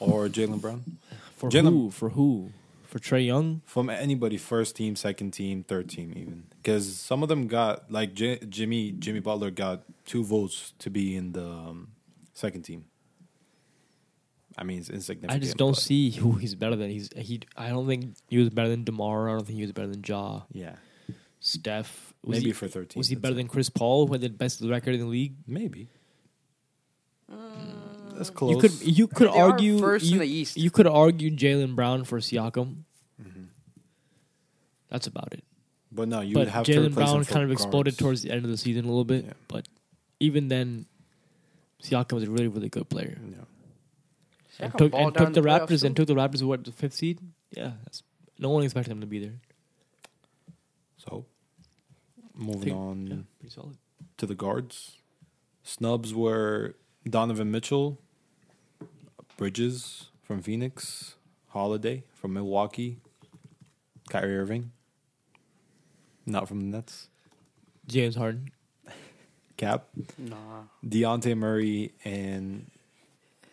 [0.00, 0.98] or Jaylen Brown.
[1.36, 1.90] for Jaylen- who?
[1.90, 2.52] For who?
[2.86, 3.60] For Trae Young?
[3.66, 8.14] From anybody, first team, second team, third team, even because some of them got like
[8.14, 11.88] J- Jimmy Jimmy Butler got two votes to be in the um,
[12.38, 12.84] second team.
[14.56, 15.32] I mean, it's insignificant.
[15.32, 16.90] I just don't but- see who he's better than.
[16.90, 17.40] He's he.
[17.56, 19.28] I don't think he was better than Demar.
[19.28, 20.42] I don't think he was better than Ja.
[20.52, 20.76] Yeah,
[21.40, 22.12] Steph.
[22.24, 22.98] Was maybe he, for thirteen.
[22.98, 25.34] was he better than Chris Paul, who had the best record in the league?
[25.46, 25.88] maybe?
[28.16, 28.50] That's close.
[28.50, 30.56] You could you could They argue first in the East.
[30.56, 32.82] You could argue Jaylen Brown for Siakam.
[33.22, 33.44] Mm-hmm.
[34.90, 35.44] That's about it.
[35.92, 37.96] but no, you would but have Jaylen replace him Brown for kind of exploded guards.
[37.98, 39.24] towards the end of the season a little bit.
[39.26, 39.32] Yeah.
[39.46, 39.68] But
[40.18, 40.86] even then,
[41.82, 43.18] Siakam was a really really good player.
[43.30, 43.36] Yeah.
[44.60, 46.94] And took, and took the in playoffs, Raptors and took the Raptors what the fifth
[46.94, 47.20] seed.
[47.52, 48.02] Yeah, that's,
[48.38, 49.40] no one expected them to be there.
[50.96, 51.26] So,
[52.34, 53.76] moving Think- on Yeah, pretty solid.
[54.16, 54.96] to the guards.
[55.62, 56.74] Snubs were
[57.08, 58.00] Donovan Mitchell,
[59.36, 61.14] Bridges from Phoenix,
[61.48, 62.98] Holiday from Milwaukee,
[64.10, 64.72] Kyrie Irving,
[66.26, 67.08] not from the Nets,
[67.86, 68.50] James Harden.
[69.58, 70.36] Cap, Nah,
[70.86, 72.70] Dejounte Murray, and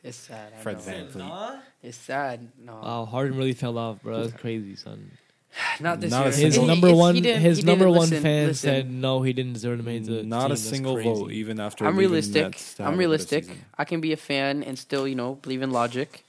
[0.03, 0.53] it's sad.
[0.57, 0.83] I Fred know.
[0.93, 1.59] VanVleet.
[1.83, 2.47] It's sad.
[2.63, 4.23] No, Wow, Harden really fell off, bro.
[4.25, 5.11] That's crazy, son.
[5.79, 6.45] not this Not a year.
[6.45, 8.69] His If- number he one, didn't- his he number didn't one listen- fan listen.
[8.69, 10.45] said no, he didn't deserve to make the Not team.
[10.45, 11.09] a That's single crazy.
[11.09, 12.43] vote, even after I'm leaving realistic.
[12.43, 13.43] Nets to have I'm a realistic.
[13.45, 13.65] season.
[13.77, 16.23] I can be a fan and still, you know, believe in logic.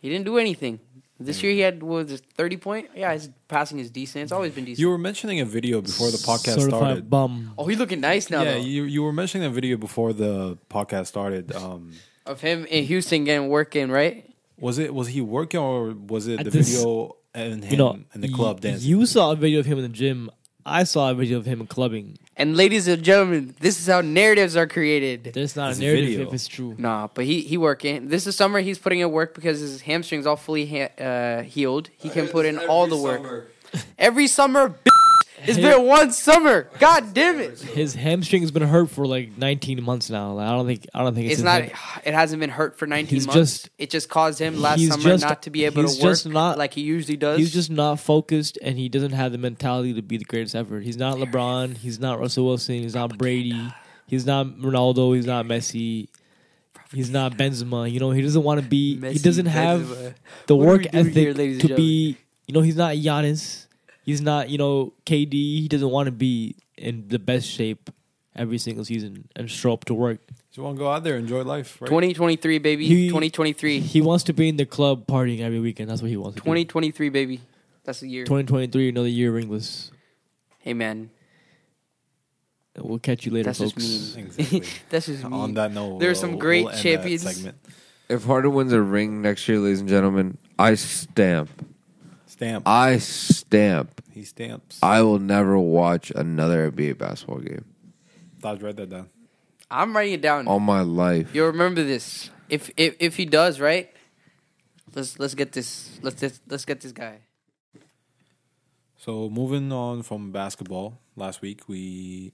[0.00, 0.78] He didn't do anything.
[1.22, 2.88] This year he had what was it, thirty point?
[2.96, 4.22] Yeah, his passing is decent.
[4.24, 4.78] It's always been decent.
[4.80, 7.10] You were mentioning a video before the podcast Certified started.
[7.10, 7.52] bum.
[7.58, 8.42] oh, he's looking nice now.
[8.42, 8.58] yeah, though.
[8.60, 11.54] you you were mentioning a video before the podcast started.
[11.54, 11.92] Um,
[12.26, 14.24] of him in Houston getting working right?
[14.58, 17.76] was it was he working or was it At the this- video and him You
[17.78, 18.88] know, in the club y- dancing?
[18.88, 20.30] You saw a video of him in the gym.
[20.66, 22.18] I saw a video of him clubbing.
[22.36, 25.32] And ladies and gentlemen, this is how narratives are created.
[25.34, 26.26] There's not It's a a narrative video.
[26.28, 26.74] if it's true.
[26.78, 28.08] Nah, but he he working.
[28.08, 28.60] This is summer.
[28.60, 31.90] He's putting in work because his hamstrings all fully ha- uh, healed.
[31.98, 33.52] He can put in all the work.
[33.98, 34.74] Every summer,
[35.46, 36.68] it's been one summer.
[36.78, 37.58] God damn it!
[37.60, 40.32] His hamstring's been hurt for like 19 months now.
[40.32, 40.86] Like, I don't think.
[40.94, 41.62] I don't think it's, It's not.
[41.62, 43.34] ham- It hasn't been hurt for 19 He's months.
[43.62, 46.26] just- it just caused him last summer just- not to be able to work just
[46.28, 47.38] not- like he usually does.
[47.38, 50.80] He's just not focused, and he doesn't have the mentality to be the greatest ever.
[50.80, 51.76] He's not LeBron.
[51.78, 52.76] He's not Russell Wilson.
[52.76, 53.70] He's not Brady.
[54.06, 55.14] He's not Ronaldo.
[55.14, 56.08] He's not Messi.
[56.92, 57.90] He's not Benzema.
[57.90, 58.96] You know, he doesn't want to be.
[59.12, 60.14] he doesn't have Benzema.
[60.48, 62.16] the What work ethic here, to be.
[62.48, 63.66] You know, he's not Giannis.
[64.10, 64.50] He's not.
[64.50, 65.32] You know, KD.
[65.32, 67.90] He doesn't want to be in the best shape
[68.34, 70.18] every single season and show up to work.
[70.48, 71.86] Just want to go out there, and enjoy life, right?
[71.86, 72.86] 2023, baby.
[72.88, 73.78] He- 2023.
[73.78, 75.88] He wants to be in the club partying every weekend.
[75.90, 76.44] That's what he wants to do.
[76.44, 77.40] 2023, baby.
[77.84, 78.24] That's the year.
[78.24, 79.92] 2023, another year ringless.
[80.58, 81.10] Hey, man.
[82.76, 84.16] We'll catch you later, That's just folks.
[84.16, 84.26] mean.
[84.26, 84.62] Exactly.
[84.90, 85.30] That's just me.
[85.32, 87.46] On that note, There's we'll- some great we'll champions.
[88.08, 91.48] If Harden wins a ring next year, ladies and gentlemen, I stamp.
[92.40, 92.66] Stamp.
[92.66, 94.00] I stamp.
[94.14, 94.78] he stamps.
[94.82, 97.66] I will never watch another NBA basketball game
[98.40, 99.10] Dodge, write that down.
[99.70, 100.48] I'm writing it down.
[100.48, 101.34] all my life.
[101.34, 102.30] You'll remember this.
[102.48, 103.92] If if if he does, right?
[104.94, 105.98] Let's let's get this.
[106.00, 107.18] Let's let's, let's get this guy.
[108.96, 112.32] So moving on from basketball, last week we,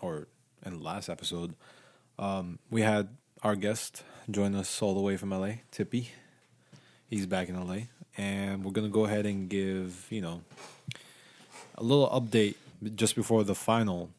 [0.00, 0.28] or
[0.64, 1.54] in the last episode,
[2.18, 3.08] um, we had
[3.42, 6.08] our guest join us all the way from LA, Tippy.
[7.10, 10.42] He's back in LA, and we're gonna go ahead and give you know
[11.76, 12.54] a little update
[12.94, 14.10] just before the final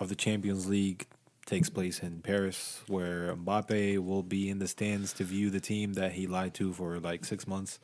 [0.00, 1.06] of the Champions League
[1.46, 5.92] takes place in Paris, where Mbappe will be in the stands to view the team
[5.94, 7.78] that he lied to for like six months.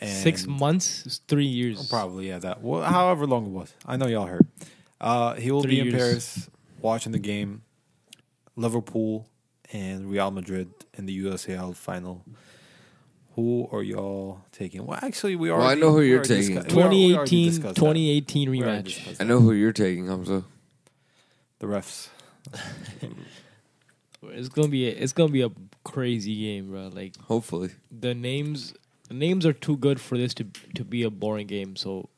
[0.00, 1.88] Six months, It's three years.
[1.88, 2.60] Probably, yeah, that.
[2.60, 3.72] Well, however long it was.
[3.86, 4.46] I know y'all heard.
[5.00, 5.96] Uh, he will Three be in years.
[5.96, 7.62] Paris watching the game.
[8.56, 9.28] Liverpool
[9.72, 12.24] and Real Madrid in the UCL final.
[13.34, 14.84] Who are y'all taking?
[14.86, 15.58] Well, actually, we are.
[15.58, 16.56] Well, I know who you're taking.
[16.56, 19.20] discussed- 2018, 2018 rematch.
[19.20, 20.44] I know who you're taking, Hamza.
[21.58, 22.08] the refs.
[24.24, 25.50] It's gonna be a, it's gonna be a
[25.84, 26.90] crazy game, bro.
[26.94, 27.70] Like Hopefully.
[27.90, 28.72] the names,
[29.08, 30.44] the names are too good for this to
[30.76, 31.74] to be a boring game.
[31.74, 32.08] So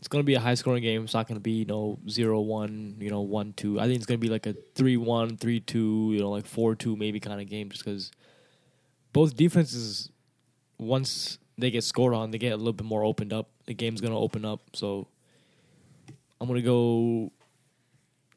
[0.00, 1.04] it's gonna be a high scoring game.
[1.04, 3.78] It's not gonna be you know zero one, you know one two.
[3.78, 6.74] I think it's gonna be like a three one, three two, you know like four
[6.74, 8.10] two maybe kind of game, just because
[9.16, 10.10] both defenses
[10.76, 13.48] once they get scored on, they get a little bit more opened up.
[13.64, 14.60] The game's gonna open up.
[14.74, 15.08] So
[16.38, 17.32] I'm gonna go.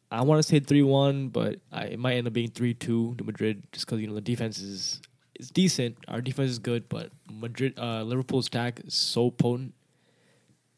[0.10, 3.14] I want to say three one, but I, it might end up being three two
[3.18, 5.02] to Madrid, just because you know the defense is
[5.36, 5.98] is decent.
[6.08, 9.74] Our defense is good, but Madrid, uh, Liverpool's attack is so potent.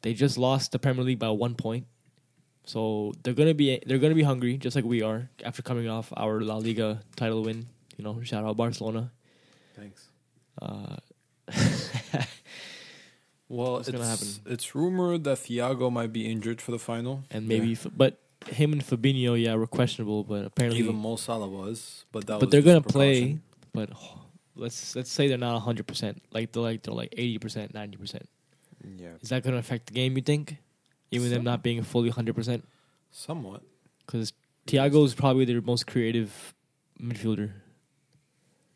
[0.02, 1.86] They just lost the Premier League by one point,
[2.66, 6.12] so they're gonna be they're gonna be hungry, just like we are after coming off
[6.18, 7.68] our La Liga title win.
[7.98, 9.12] You know, shout out Barcelona.
[9.82, 10.10] Thanks.
[10.62, 10.98] Uh,
[13.50, 14.28] Well, What's it's, gonna happen?
[14.46, 18.18] it's rumored that Thiago might be injured for the final, and maybe, f- but
[18.48, 22.46] him and Fabinho, yeah, were questionable, but apparently, even Mo Salah was, but that but
[22.48, 23.40] was they're gonna a play.
[23.74, 24.22] But oh,
[24.56, 26.22] let's let's say they're not hundred percent.
[26.32, 28.30] Like they're like they're like eighty percent, ninety percent.
[28.98, 30.16] Yeah, Is that gonna affect the game?
[30.16, 30.56] You think?
[31.12, 32.66] Even them not being fully hundred percent,
[33.12, 33.64] somewhat.
[34.06, 34.32] because
[34.66, 36.54] Thiago is probably their most creative
[37.02, 37.52] midfielder.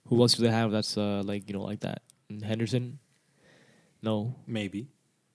[0.08, 2.02] Who else do they have that's uh, like you know like that?
[2.44, 3.00] Henderson.
[4.02, 4.88] No, Maybe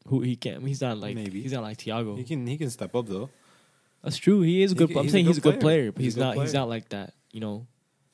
[0.06, 0.66] who he can't.
[0.66, 1.42] He's not like Maybe.
[1.42, 2.16] he's not like Thiago.
[2.16, 3.30] he can he can step up though.
[4.02, 4.40] That's true.
[4.42, 4.92] He is a good.
[4.92, 5.80] ca- I'm he's a saying good he's a good player.
[5.82, 6.36] player, but He's he's, not.
[6.36, 7.14] He's not like that.
[7.32, 7.66] You know.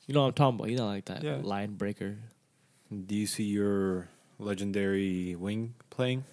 [0.05, 0.69] You know what I'm talking about.
[0.69, 1.23] He's not like that.
[1.23, 1.37] Yeah.
[1.41, 2.17] Line breaker.
[2.89, 4.07] Do you see your
[4.39, 6.23] legendary wing playing?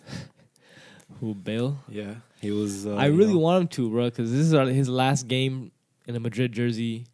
[1.21, 1.79] Who Bale?
[1.89, 2.87] Yeah, he was.
[2.87, 5.71] Uh, I really know, want him to, bro, because this is his last game
[6.07, 7.07] in a Madrid jersey.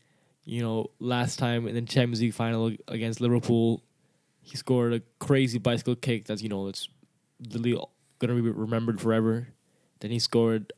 [0.51, 3.85] You know, last time in the Champions League final against Liverpool,
[4.43, 6.89] he scored a crazy bicycle kick that's you know it's
[7.41, 7.81] literally
[8.19, 9.47] gonna be remembered forever.
[10.01, 10.73] Then he scored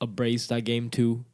[0.00, 1.26] a brace that game too.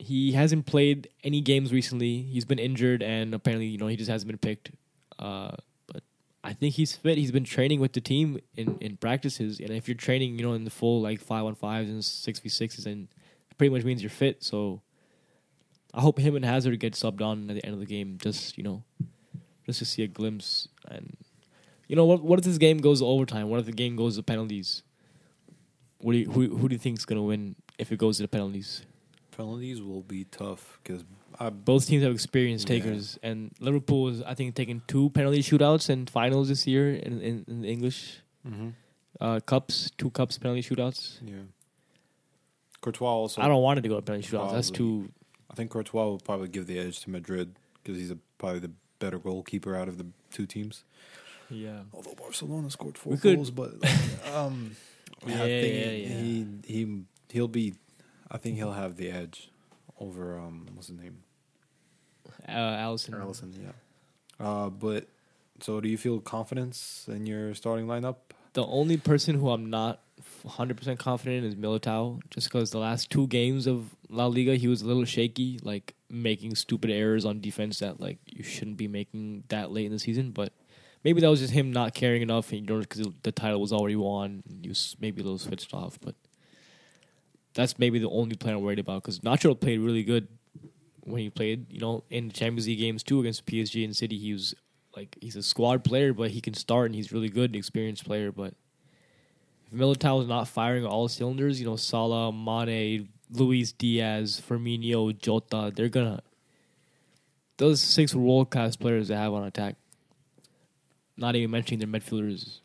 [0.00, 2.22] He hasn't played any games recently.
[2.22, 4.72] He's been injured, and apparently, you know, he just hasn't been picked.
[5.20, 5.52] Uh,
[5.86, 6.02] but
[6.42, 7.16] I think he's fit.
[7.16, 10.54] He's been training with the team in, in practices, and if you're training, you know,
[10.54, 13.06] in the full like five on fives and six v sixes, it
[13.56, 14.42] pretty much means you're fit.
[14.42, 14.82] So
[15.98, 18.56] I hope him and Hazard get subbed on at the end of the game, just
[18.56, 18.84] you know,
[19.66, 20.68] just to see a glimpse.
[20.88, 21.16] And
[21.88, 23.48] you know, what what if this game goes overtime?
[23.50, 24.82] What if the game goes to penalties?
[26.00, 28.22] What do you, who who do you think is gonna win if it goes to
[28.22, 28.82] the penalties?
[29.36, 31.04] penalties will be tough because
[31.64, 32.78] Both teams have experienced Yeah.
[32.78, 37.20] takers, and Liverpool is, I think, taking two penalty shootouts and finals this year in
[37.20, 38.70] in, in the English hmm
[39.20, 41.18] uh, cups, two cups penalty shootouts.
[41.26, 41.42] yeah.
[42.80, 43.42] Courtois also.
[43.42, 44.52] I don't want it to go to penalty shootouts.
[44.52, 45.10] That's too.
[45.50, 48.70] I think Courtois will probably give the edge to Madrid because he's a, probably the
[48.98, 50.84] better goalkeeper out of the two teams.
[51.50, 51.80] Yeah.
[51.92, 53.92] Although Barcelona scored four We could- goals, but like,
[54.34, 54.76] um,
[55.26, 56.08] Yeah, I think yeah, yeah.
[56.20, 57.74] he he he'll be.
[58.30, 59.50] I think he'll have the edge
[59.98, 61.18] over um what's his name
[62.46, 63.14] Uh, Alisson.
[63.20, 63.52] Alisson.
[63.60, 63.72] Yeah.
[64.46, 65.08] Uh, but
[65.60, 68.16] so do you feel confidence in your starting lineup?
[68.52, 70.00] The only person who I'm not
[70.46, 74.68] 100% confident in is Militao, just because the last two games of La Liga, he
[74.68, 78.88] was a little shaky, like making stupid errors on defense that like you shouldn't be
[78.88, 80.30] making that late in the season.
[80.30, 80.52] But
[81.04, 83.72] maybe that was just him not caring enough, and you know, because the title was
[83.72, 85.98] already won, he was maybe a little switched off.
[86.00, 86.14] But
[87.54, 90.28] that's maybe the only player I'm worried about because Nacho played really good
[91.00, 91.72] when he played.
[91.72, 94.54] You know, in the Champions League games too against PSG and City, he was
[94.96, 98.32] like he's a squad player, but he can start and he's really good, experienced player.
[98.32, 98.54] But
[99.72, 105.72] if Militao is not firing all cylinders, you know, Salah, Mane, Luis Diaz, Firmino, Jota,
[105.74, 106.20] they're gonna
[107.58, 109.76] those six world class players they have on attack.
[111.16, 112.60] Not even mentioning their midfielders,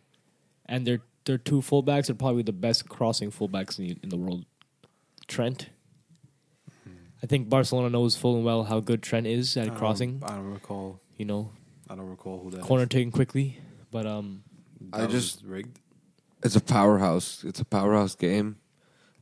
[0.68, 4.18] and their their two fullbacks are probably the best crossing fullbacks in the, in the
[4.18, 4.46] world.
[5.28, 5.70] Trent.
[7.22, 10.22] I think Barcelona knows full and well how good Trent is I at don't- crossing.
[10.26, 11.00] I don't recall.
[11.18, 11.52] You know,
[11.90, 13.58] I don't recall who that corner taken quickly,
[13.92, 14.44] but um,
[14.92, 15.80] That I was just- rigged.
[16.44, 17.44] It's a powerhouse.
[17.44, 18.58] It's a powerhouse game.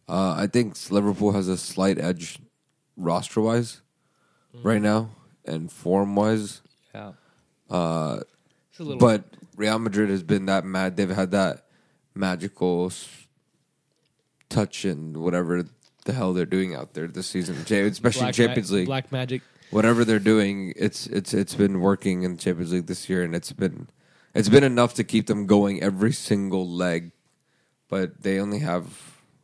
[0.09, 2.39] Uh, I think Liverpool has a slight edge
[2.97, 3.81] roster wise
[4.63, 5.11] right now
[5.45, 6.61] and form wise.
[6.93, 7.13] yeah,
[7.69, 8.19] Uh,
[8.69, 8.99] it's a little.
[8.99, 9.23] but
[9.55, 10.97] Real Madrid has been that mad.
[10.97, 11.65] They've had that
[12.15, 12.91] magical
[14.49, 15.65] touch and whatever
[16.05, 18.85] the hell they're doing out there this season, especially Black Champions Ma- League.
[18.87, 19.41] Black Magic.
[19.69, 23.53] whatever they're doing, it's it's it's been working in Champions League this year, and it's
[23.53, 23.87] been
[24.33, 27.11] it's been enough to keep them going every single leg.
[27.89, 28.85] But they only have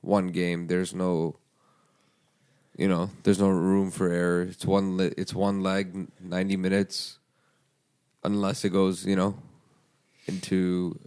[0.01, 0.67] one game.
[0.67, 1.35] There's no,
[2.77, 4.43] you know, there's no room for error.
[4.43, 7.19] It's one li- it's one leg, ninety minutes,
[8.23, 9.37] unless it goes, you know,
[10.27, 10.97] into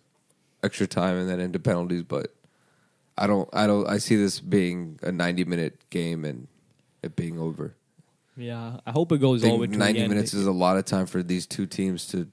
[0.63, 2.03] extra time and then into penalties.
[2.03, 2.35] But
[3.17, 6.47] I don't, I don't, I see this being a ninety minute game and
[7.03, 7.75] it being over.
[8.37, 10.09] Yeah, I hope it goes all the way to 90 the end.
[10.09, 12.29] minutes is a lot of time for these two teams to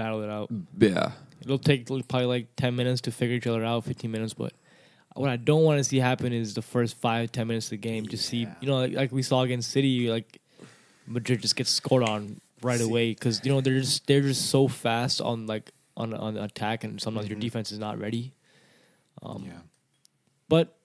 [0.00, 0.48] battle it out.
[0.78, 4.34] yeah It'll take probably like ten minutes to figure each other out, fifteen minutes.
[4.34, 4.52] But
[5.14, 7.76] what I don't want to see happen is the first five, ten minutes of the
[7.78, 8.06] game.
[8.06, 10.40] Just see, you know, like, like we saw against City, like
[11.06, 14.50] Madrid just gets scored on right See- away because you know they're just they're just
[14.50, 17.40] so fast on like on on the attack, and sometimes your Mhm.
[17.48, 18.32] defense is not ready.
[19.22, 19.60] Um, yeah.
[20.48, 20.76] But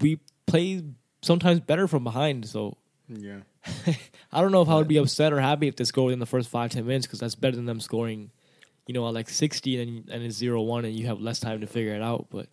[0.00, 0.82] we play
[1.22, 2.76] sometimes better from behind, so
[3.08, 3.40] Yeah.
[4.32, 6.26] I don't know if I would be upset or happy if they score within the
[6.26, 8.30] first five ten minutes because that's better than them scoring,
[8.90, 11.60] you know, at like sixty and and it's zero one and you have less time
[11.60, 12.26] to figure it out.
[12.28, 12.48] But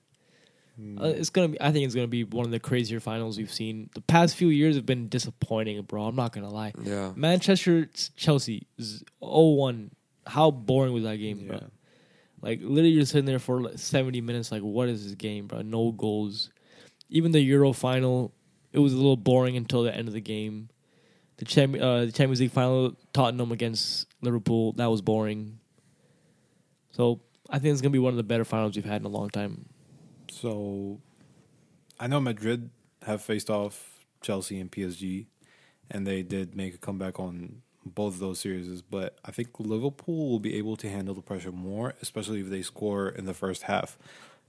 [0.79, 1.01] Mm.
[1.01, 1.59] uh, it's gonna be.
[1.59, 3.89] I think it's gonna be one of the crazier finals we've seen.
[3.95, 6.03] The past few years have been disappointing, bro.
[6.05, 6.71] I'm not gonna lie.
[6.83, 7.13] Yeah.
[7.15, 9.89] Manchester Chelsea 0-1.
[10.27, 11.47] How boring was that game, yeah.
[11.47, 11.59] bro?
[12.43, 14.51] Like literally, you're sitting there for like 70 minutes.
[14.51, 15.63] Like, what is this game, bro?
[15.63, 16.51] No goals.
[17.09, 18.31] Even the Euro final,
[18.71, 20.69] it was a little boring until the end of the game.
[21.37, 25.56] The, Cham- uh, the Champions League final, Tottenham against Liverpool, that was boring.
[26.97, 29.09] So I think it's gonna be one of the better finals we've had in a
[29.09, 29.69] long time.
[30.31, 30.99] So,
[31.99, 32.71] I know Madrid
[33.03, 35.27] have faced off Chelsea and PSG,
[35.91, 38.81] and they did make a comeback on both of those series.
[38.81, 42.63] But I think Liverpool will be able to handle the pressure more, especially if they
[42.63, 43.97] score in the first half.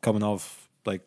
[0.00, 1.02] Coming off like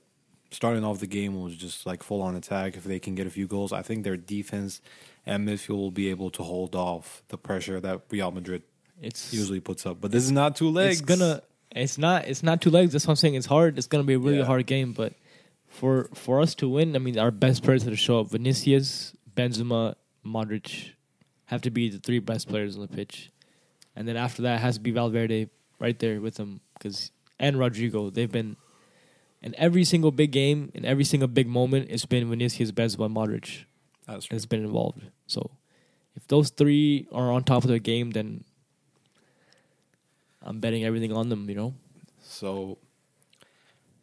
[0.52, 2.78] starting off the game was just like full on attack.
[2.78, 4.80] If they can get a few goals, I think their defense
[5.26, 8.64] and midfield will be able to hold off the pressure that Real Madrid
[9.02, 10.00] It's usually puts up.
[10.00, 11.00] But this is not two legs.
[11.00, 11.42] It's gonna.
[11.72, 12.28] It's not.
[12.28, 12.92] It's not two legs.
[12.94, 13.36] That's what I'm saying.
[13.36, 13.78] It's hard.
[13.78, 14.46] It's gonna be a really Yeah.
[14.46, 14.94] hard game.
[14.94, 15.14] But
[15.68, 19.96] for for us to win, I mean, our best players to show up: Vinicius, Benzema,
[20.26, 20.92] Modric,
[21.46, 23.32] have to be the three best players on the pitch.
[23.96, 25.50] And then after that, it has to be Valverde
[25.80, 28.14] right there with them because and Rodrygo.
[28.14, 28.56] They've been
[29.42, 31.88] in every single big game, in every single big moment.
[31.90, 33.64] It's been Vinicius, Benzema, Modric
[34.06, 34.36] That's true.
[34.36, 35.02] has been involved.
[35.26, 35.52] So
[36.16, 38.44] if those three are on top of their game, then
[40.42, 41.50] I'm betting everything on them.
[41.50, 41.74] You know,
[42.24, 42.78] So,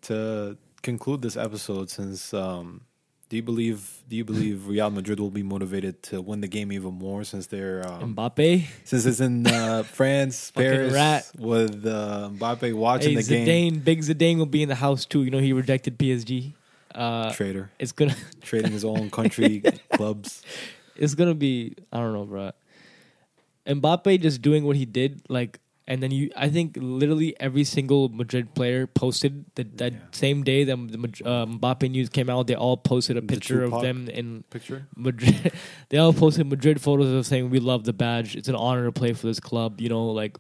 [0.03, 2.82] to conclude this episode, since um,
[3.28, 6.72] do you believe do you believe Real Madrid will be motivated to win the game
[6.72, 11.30] even more since they're um, Mbappe, since it's in uh, France, Paris, rat.
[11.39, 13.47] with uh, Mbappe watching hey, the game?
[13.74, 15.24] Zidane, big Zidane will be in the house too.
[15.24, 16.55] You know, he rejected PSG.
[16.95, 19.62] Uh, Trader it's gonna, trading his own country
[19.93, 20.43] clubs.
[20.97, 21.76] it's gonna be.
[21.93, 22.53] I don't know, bro.
[23.66, 26.30] Mbappe just doing what he did, like, and then you.
[26.36, 29.99] I think literally every single Madrid player posted that that Yeah.
[30.12, 32.47] same day that the uh, Mbappe news came out.
[32.47, 34.86] They all posted a The picture of them in Picture.
[34.95, 35.51] Madrid.
[35.89, 38.36] they all posted Madrid photos of saying we love the badge.
[38.36, 39.80] It's an honor to play for this club.
[39.80, 40.36] You know, like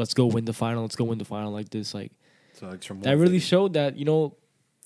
[0.00, 0.82] let's go win the final.
[0.82, 1.92] Let's go win the final like this.
[1.94, 2.12] Like
[2.54, 2.70] So
[3.02, 4.36] that really showed that you know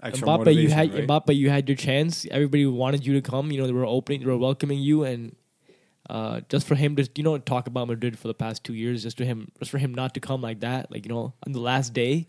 [0.02, 0.54] extra Mbappe.
[0.54, 1.06] You had right?
[1.06, 1.36] Mbappe.
[1.36, 2.24] You had your chance.
[2.30, 3.52] Everybody wanted you to come.
[3.52, 4.20] You know they were opening.
[4.20, 5.36] They were welcoming you and.
[6.08, 9.02] Uh, just for him to you know talk about Madrid for the past two years,
[9.02, 11.52] just to him, just for him not to come like that, like you know, on
[11.52, 12.28] the last day,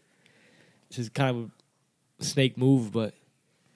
[0.90, 1.52] which is kind of
[2.20, 3.14] a snake move, but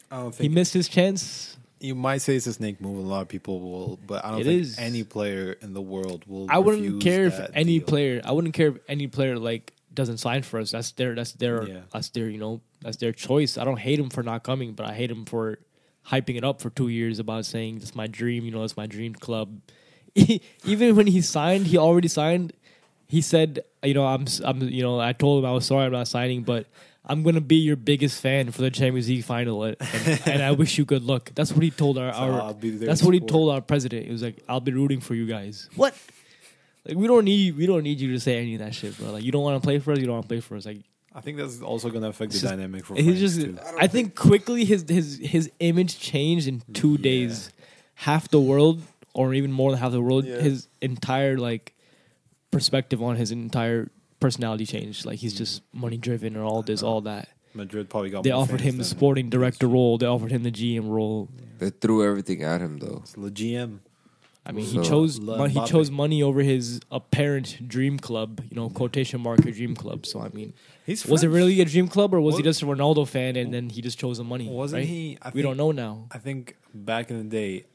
[0.10, 1.58] I don't he missed his chance.
[1.80, 2.98] you might say it's a snake move.
[2.98, 4.80] A lot of people will, but I don't It think is.
[4.80, 6.48] any player in the world will.
[6.50, 7.88] I wouldn't care if any deal.
[7.88, 8.22] player.
[8.26, 10.72] I wouldn't care if any player like doesn't sign for us.
[10.72, 11.14] That's their.
[11.16, 11.64] That's their.
[11.68, 11.80] Yeah.
[11.94, 12.28] That's their.
[12.30, 12.62] You know.
[12.82, 13.58] That's their choice.
[13.60, 15.60] I don't hate him for not coming, but I hate him for
[16.08, 18.44] hyping it up for two years about saying it's my dream.
[18.46, 19.62] You know, it's my dream club.
[20.66, 22.54] Even when he signed, he already signed.
[23.08, 25.92] He said, you know, I'm, I'm, you know, I told him I was sorry I'm
[25.92, 26.68] not signing, but
[27.06, 29.76] I'm gonna be your biggest fan for the Champions League final, and,
[30.26, 31.32] and I wish you good luck.
[31.36, 32.14] That's what he told our.
[32.14, 34.06] So our I'll be there that's what he told our president.
[34.06, 35.94] He was like, "I'll be rooting for you guys." What?
[36.86, 39.12] Like we don't need we don't need you to say any of that shit, bro.
[39.12, 40.66] Like you don't want to play for us, you don't want to play for us.
[40.66, 40.78] Like
[41.14, 43.42] I think that's also going to affect the just- dynamic for he's just.
[43.42, 43.58] too.
[43.80, 46.98] I think quickly his his his image changed in two Yeah.
[47.04, 47.52] days.
[47.96, 48.82] Half the world,
[49.14, 50.40] or even more than half the world, Yeah.
[50.40, 51.76] his entire like
[52.52, 53.90] perspective on his entire
[54.20, 55.06] personality changed.
[55.06, 55.82] Like he's just mm-hmm.
[55.82, 56.92] money driven or all this, uh-huh.
[56.92, 57.30] all that.
[57.54, 58.24] Madrid probably got.
[58.24, 59.98] They more offered fans him the than sporting director role.
[59.98, 61.30] They offered him the GM role.
[61.60, 63.00] They threw everything at him though.
[63.04, 63.80] It's the GM.
[64.44, 68.42] I mean, So- he chose La mon- he chose money over his apparent dream club.
[68.50, 70.06] You know, quotation mark a dream club.
[70.06, 70.54] So I mean,
[70.86, 73.54] He's was it really a dream club or was he just a Ronaldo fan and
[73.54, 74.50] then he just chose the money?
[74.50, 74.88] Wasn't right?
[74.88, 75.18] he?
[75.22, 76.08] I we think- don't know now.
[76.12, 77.66] I think back in the day,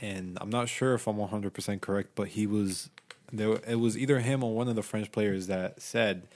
[0.00, 2.90] and I'm not sure if I'm 100 percent correct, but he was
[3.32, 3.58] there.
[3.66, 6.26] It was either him or one of the French players that said,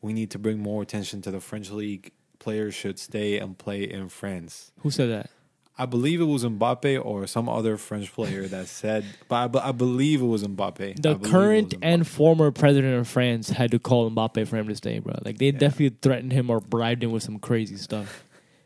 [0.00, 2.12] "We need to bring more attention to the French league.
[2.38, 5.30] Players should stay and play in France." Who said that?
[5.78, 9.72] I believe it was Mbappe or some other French player that said, but I, I
[9.72, 11.00] believe it was Mbappe.
[11.00, 14.76] The current was and former president of France had to call Mbappe for him to
[14.76, 15.14] stay, bro.
[15.24, 15.52] Like they Yeah.
[15.58, 18.22] definitely threatened him or bribed him with some crazy stuff.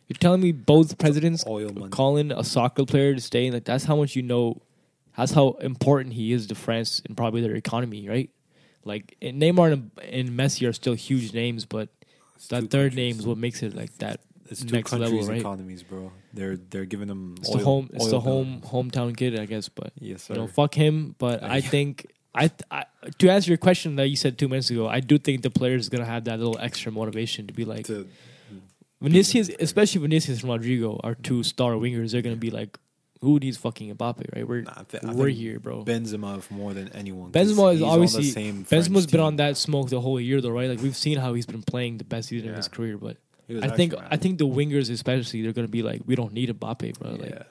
[0.09, 1.43] You're telling me both presidents
[1.91, 4.61] calling a soccer player to stay, like that's how much you know.
[5.17, 8.29] That's how important he is to France and probably their economy, right?
[8.85, 11.89] Like and Neymar and, and Messi are still huge names, but
[12.37, 14.21] It's that third name is what makes it like that.
[14.51, 15.41] It's two next level, countries' right?
[15.41, 16.13] economies, bro.
[16.35, 17.91] They're they're giving them It's oil, the home.
[17.95, 18.21] It's the down.
[18.21, 19.69] home hometown kid, I guess.
[19.69, 20.35] But Yes, sir.
[20.35, 21.17] you know, fuck him.
[21.19, 22.85] But I think I, I
[23.19, 25.81] to answer your question that you said two minutes ago, I do think the players
[25.83, 28.07] is gonna have that little extra motivation to be like to,
[29.01, 32.13] Vinicius, especially Vinicius and Rodrygo, are two star wingers.
[32.13, 32.79] They're gonna be like,
[33.21, 34.47] who needs fucking Mbappe, right?
[34.47, 35.85] We're nah, I thi- I we're here, bro.
[35.85, 37.33] Benzema more than anyone.
[37.33, 40.69] Benzema is obviously same Benzema's been on that smoke the whole year, though, right?
[40.71, 43.17] Like we've seen how he's been playing the best season of his career, but
[43.49, 46.49] I think actually I think the wingers especially they're gonna be like, we don't need
[46.49, 47.13] Mbappe, bro.
[47.13, 47.43] Like yeah,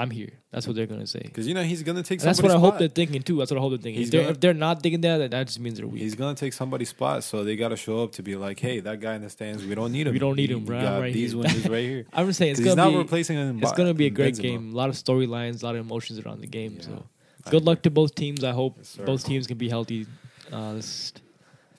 [0.00, 0.30] I'm here.
[0.50, 1.20] That's what they're gonna say.
[1.22, 2.20] because you know he's gonna take.
[2.20, 3.36] That's what I somebody's hope they're thinking too.
[3.38, 4.00] That's what I hope they're thinking.
[4.00, 6.02] He's If they're, gonna- if they're not thinking that, that just means they're weak.
[6.02, 8.98] He's gonna take somebody's spot, so they gotta show up to be like, "Hey, that
[9.00, 10.12] guy in the stands, we don't need him.
[10.14, 10.80] We don't need We- him, bro.
[10.80, 12.06] Got right these here." ones right here.
[12.12, 13.62] I'm just saying it's gonna not be replacing him.
[13.62, 14.72] it's gonna be a great game.
[14.72, 16.76] A lot of storylines, a lot of emotions around the game.
[16.78, 16.86] Yeah.
[16.86, 17.04] So
[17.46, 18.42] I good luck to both teams.
[18.42, 20.06] I hope Yes, both teams can be healthy.
[20.52, 21.12] Uh, this,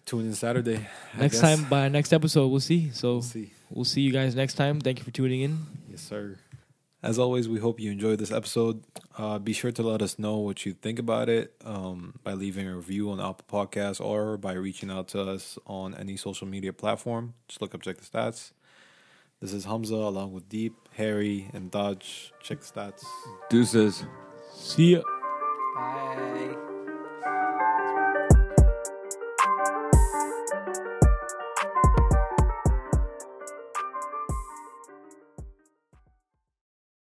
[0.06, 0.80] Tune in Saturday.
[1.18, 2.90] Next time by next episode, we'll see.
[2.92, 3.52] So we'll see.
[3.70, 4.80] we'll see you guys next time.
[4.82, 5.60] Thank you for tuning in.
[5.90, 6.38] Yes, sir.
[7.04, 8.84] As always, we hope you enjoyed this episode.
[9.18, 12.68] Uh, be sure to let us know what you think about it um, by leaving
[12.68, 16.72] a review on Apple Podcasts or by reaching out to us on any social media
[16.72, 17.34] platform.
[17.48, 18.52] Just look up Check the Stats.
[19.42, 22.32] This is Hamza along with Deep, Harry, and Dodge.
[22.44, 23.04] Check the Stats.
[23.50, 24.06] Deuces.
[24.54, 25.02] See ya.
[25.76, 26.71] Bye.